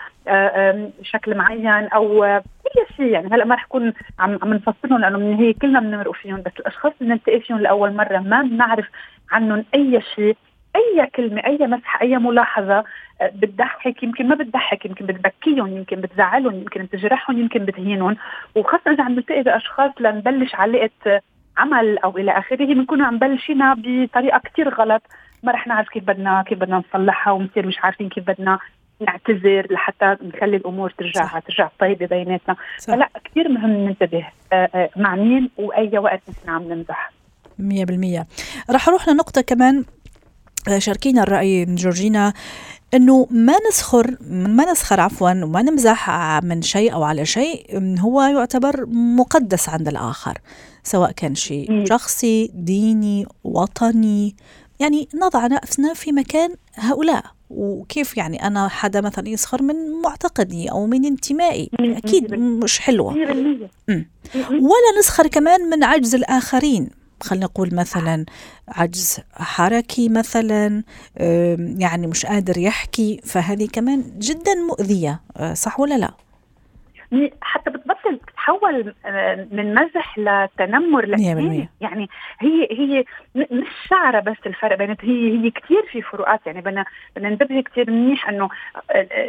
شكل 1.02 1.36
معين 1.36 1.66
أو 1.66 2.24
اي 2.24 2.86
شيء 2.96 3.06
يعني. 3.06 3.28
هلأ 3.34 3.44
ما 3.44 3.54
رح 3.54 3.64
اكون 3.64 3.92
عم 4.18 4.38
عم 4.42 4.54
نفصلهم 4.54 5.00
لأنه 5.00 5.18
من 5.18 5.34
هي 5.34 5.52
كلنا 5.52 5.80
بنمرق 5.80 6.12
فيهم 6.12 6.42
بس 6.42 6.52
الأشخاص 6.60 6.92
اللي 7.00 7.14
نلتقي 7.14 7.40
فيهم 7.40 7.58
لأول 7.58 7.92
مرة 7.92 8.18
ما 8.18 8.42
بنعرف 8.42 8.86
عنهم 9.32 9.64
أي 9.74 10.00
شيء 10.14 10.36
أي 10.76 11.06
كلمة 11.06 11.42
أي 11.46 11.58
مسحة 11.66 12.00
أي 12.02 12.18
ملاحظة 12.18 12.84
آه، 13.20 13.32
بتضحك 13.34 14.02
يمكن 14.02 14.28
ما 14.28 14.34
بتضحك 14.34 14.86
يمكن 14.86 15.06
بتبكيهم 15.06 15.76
يمكن 15.76 16.00
بتزعلهم 16.00 16.54
يمكن 16.54 16.82
بتجرحهم 16.82 17.38
يمكن 17.38 17.64
بتهينهم. 17.64 18.16
وخاصة 18.54 18.90
إذا 18.90 19.04
عم 19.04 19.12
نلتقي 19.12 19.42
بأشخاص 19.42 19.90
لنبلش 20.00 20.54
علاقة 20.54 21.20
عمل 21.56 21.98
أو 21.98 22.18
إلى 22.18 22.38
آخره 22.38 22.74
بنكون 22.74 23.02
عم 23.02 23.18
بلشينا 23.18 23.74
بطريقة 23.78 24.38
كتير 24.44 24.74
غلط. 24.74 25.02
ما 25.42 25.52
رح 25.52 25.66
نعرف 25.66 25.88
كيف 25.88 26.04
بدنا 26.04 26.42
كيف 26.48 26.58
بدنا 26.58 26.82
نصلحها 26.88 27.32
وبنصير 27.32 27.66
مش 27.66 27.78
عارفين 27.82 28.08
كيف 28.08 28.24
بدنا 28.26 28.58
نعتذر 29.00 29.66
لحتى 29.70 30.16
نخلي 30.22 30.56
الأمور 30.56 30.90
ترجع 30.98 31.24
صح. 31.24 31.38
ترجع 31.38 31.68
طيبة 31.78 32.06
بيناتنا. 32.06 32.56
فلا 32.86 33.08
كثير 33.24 33.48
مهم 33.48 33.70
ننتبه 33.70 34.26
آه، 34.52 34.68
آه، 34.74 34.90
مع 34.96 35.14
مين 35.14 35.50
وأي 35.56 35.98
وقت 35.98 36.20
نحن 36.30 36.50
عم 36.50 36.72
نمزح 36.72 37.12
100% 37.58 38.26
رح 38.70 38.88
أروح 38.88 39.08
لنقطة 39.08 39.40
كمان 39.40 39.84
آه، 40.68 40.78
شاركينا 40.78 41.22
الرأي 41.22 41.66
من 41.66 41.74
جورجينا. 41.74 42.32
إنه 42.94 43.26
ما 43.30 43.54
نسخر 43.68 44.16
ما 44.30 44.72
نسخر 44.72 45.00
عفوا 45.00 45.30
وما 45.30 45.62
نمزح 45.62 46.10
من 46.42 46.62
شيء 46.62 46.92
أو 46.92 47.02
على 47.02 47.26
شيء 47.26 47.66
هو 47.98 48.22
يعتبر 48.22 48.86
مقدس 48.88 49.68
عند 49.68 49.88
الآخر 49.88 50.38
سواء 50.82 51.12
كان 51.12 51.34
شيء 51.34 51.84
شخصي 51.84 52.50
ديني 52.54 53.26
وطني. 53.44 54.36
يعني 54.80 55.08
نضع 55.14 55.46
نفسنا 55.46 55.94
في 55.94 56.12
مكان 56.12 56.54
هؤلاء. 56.74 57.24
وكيف 57.50 58.16
يعني 58.16 58.46
أنا 58.46 58.68
حدا 58.68 59.00
مثلا 59.00 59.28
يسخر 59.28 59.62
من 59.62 59.74
معتقدي 60.02 60.70
أو 60.70 60.86
من 60.86 61.04
انتمائي؟ 61.04 61.70
أكيد 61.80 62.34
مش 62.34 62.78
حلوة. 62.78 63.14
ولا 64.50 64.98
نسخر 64.98 65.26
كمان 65.26 65.70
من 65.70 65.84
عجز 65.84 66.14
الآخرين. 66.14 66.90
خلينا 67.22 67.46
نقول 67.46 67.68
مثلا 67.72 68.24
عجز 68.68 69.20
حركي 69.32 70.08
مثلا 70.08 70.82
يعني 71.78 72.06
مش 72.06 72.26
قادر 72.26 72.58
يحكي 72.58 73.20
فهذه 73.24 73.68
كمان 73.72 74.02
جدا 74.18 74.54
مؤذية 74.68 75.20
آه، 75.36 75.54
صح 75.54 75.80
ولا 75.80 75.98
لا؟ 75.98 76.10
حتى 77.40 77.70
بتبطل 77.70 78.18
تتحول 78.26 78.94
آه، 79.06 79.48
من 79.50 79.74
مزح 79.74 80.18
لتنمر 80.18 81.06
لهين 81.06 81.68
يعني 81.80 82.08
هي 82.40 82.68
هي 82.70 83.04
مش 83.34 83.68
شعرة 83.90 84.20
بس 84.20 84.36
الفرق 84.46 84.78
بينت 84.78 85.04
هي 85.04 85.38
هي 85.38 85.50
كثير 85.50 85.82
في 85.92 86.02
فروقات 86.02 86.40
يعني 86.46 86.60
بدنا 86.60 86.84
بدنا 87.16 87.28
ننتبه 87.28 87.60
كثير 87.60 87.90
منيح 87.90 88.28
إنه 88.28 88.48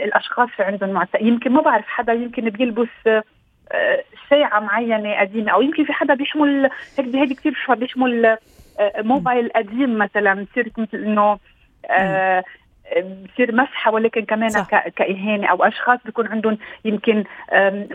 الأشخاص 0.06 0.50
في 0.50 0.63
عندهم 0.63 0.89
معت... 0.89 1.10
يمكن 1.21 1.52
ما 1.52 1.62
بعرف 1.62 1.86
حدا 1.88 2.13
يمكن 2.13 2.50
بيلبس 2.50 3.24
ساعة 4.30 4.60
معينة 4.60 5.20
قديمة 5.20 5.52
أو 5.52 5.62
يمكن 5.62 5.86
في 5.86 5.94
حدا 5.94 6.14
بيحمل 6.14 6.70
هيك 6.98 7.08
بهيدي 7.08 7.36
كثير 7.36 7.54
بيحمل 7.70 8.38
موبايل 8.98 9.50
قديم 9.56 9.98
مثلا 9.98 10.34
بصير 10.52 10.72
مثل 10.78 10.98
إنه 10.98 11.40
بصير 13.34 13.56
مسحة 13.56 13.91
ولكن 13.91 14.26
كمان 14.26 14.50
صح. 14.50 14.88
كإهانة 14.88 15.48
أو 15.48 15.63
أشخاص 15.63 16.00
بيكون 16.06 16.28
عندهم 16.28 16.58
يمكن 16.86 17.24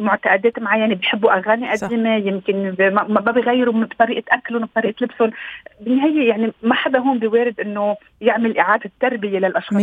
معتقدات 0.00 0.58
معينة 0.58 0.94
بيحبوا 0.94 1.38
أغاني 1.38 1.70
قديمة 1.70 2.16
يمكن 2.16 2.74
ما 3.08 3.20
بيغيروا 3.20 3.74
من 3.74 3.86
طريقة 3.86 4.22
أكلهم 4.30 4.62
وطريقه 4.62 5.04
لبسهم. 5.04 5.30
بالنهاية 5.80 6.28
يعني 6.28 6.52
ما 6.62 6.74
حدا 6.74 6.98
هون 6.98 7.18
بيوارد 7.18 7.60
إنه 7.60 7.96
يعمل 8.20 8.58
إعادة 8.58 8.90
تربية 9.00 9.38
للأشخاص. 9.38 9.78
100% 9.78 9.80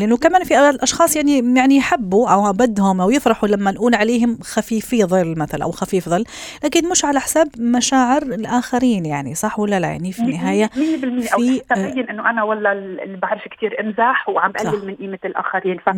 لأنه 0.00 0.16
كمان 0.16 0.44
في 0.44 0.54
أشخاص 0.82 1.16
يعني 1.16 1.54
يعني 1.56 1.76
يحبوا 1.76 2.28
أو 2.28 2.52
بدهم 2.52 3.00
أو 3.00 3.10
يفرحوا 3.10 3.48
لما 3.48 3.70
نقول 3.70 3.94
عليهم 3.94 4.38
خفيفي 4.42 5.04
ظل 5.04 5.34
مثلا 5.38 5.64
أو 5.64 5.70
خفيف 5.70 6.08
ظل 6.08 6.24
لكن 6.64 6.88
مش 6.90 7.04
على 7.04 7.20
حساب 7.20 7.48
مشاعر 7.58 8.22
الآخرين 8.22 9.06
يعني 9.06 9.34
صح 9.34 9.58
ولا 9.58 9.80
لا؟ 9.80 9.88
يعني 9.88 10.12
في 10.12 10.22
النهاية 10.22 10.66
100% 10.66 10.68
في 10.68 11.62
أو 11.72 11.76
تبين 11.76 12.08
إنه 12.10 12.30
أنا 12.30 12.42
والله 12.42 12.72
اللي 12.72 13.16
بعرف 13.16 13.48
كثير 13.48 13.80
إمزح 13.80 14.28
وعم 14.46 14.52
بقلل 14.52 14.86
من 14.86 14.94
قيمة 14.94 15.18
الآخرين. 15.24 15.78
ف 15.78 15.88
100% 15.88 15.92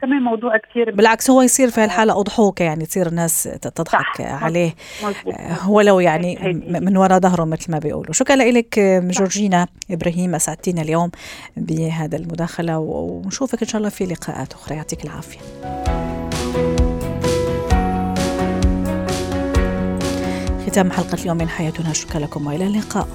كمان 0.00 0.22
موضوع 0.22 0.56
كثير 0.56 0.90
بالعكس 0.90 1.30
هو 1.30 1.42
يصير 1.42 1.70
في 1.70 1.80
هالحالة 1.80 2.20
اضحوكه 2.20 2.62
يعني 2.62 2.86
تصير 2.86 3.06
الناس 3.06 3.42
تضحك 3.74 4.16
صح. 4.22 4.44
عليه. 4.44 4.74
مزبوط. 5.04 5.34
آه، 5.34 5.70
ولو 5.70 6.00
يعني 6.00 6.38
من 6.66 6.96
وراء 6.96 7.18
ظهره 7.20 7.44
مثل 7.44 7.72
ما 7.72 7.78
بيقولوا. 7.78 8.12
شكرا 8.12 8.36
لك 8.36 8.78
جورجينا 9.18 9.66
إبراهيم 9.90 10.34
أسعدتينا 10.34 10.82
اليوم 10.82 11.10
بهذا 11.56 12.16
المداخلة 12.16 12.78
ونشوفك 12.78 13.62
إن 13.62 13.68
شاء 13.68 13.78
الله 13.78 13.88
في 13.90 14.04
لقاءات 14.04 14.52
أخرى. 14.52 14.76
يعطيك 14.76 15.04
العافية. 15.04 15.40
ختام 20.66 20.90
حلقة 20.90 21.22
اليوم 21.22 21.36
من 21.36 21.48
حياتنا. 21.48 21.92
شكرا 21.92 22.20
لكم 22.20 22.46
وإلى 22.46 22.66
اللقاء. 22.66 23.08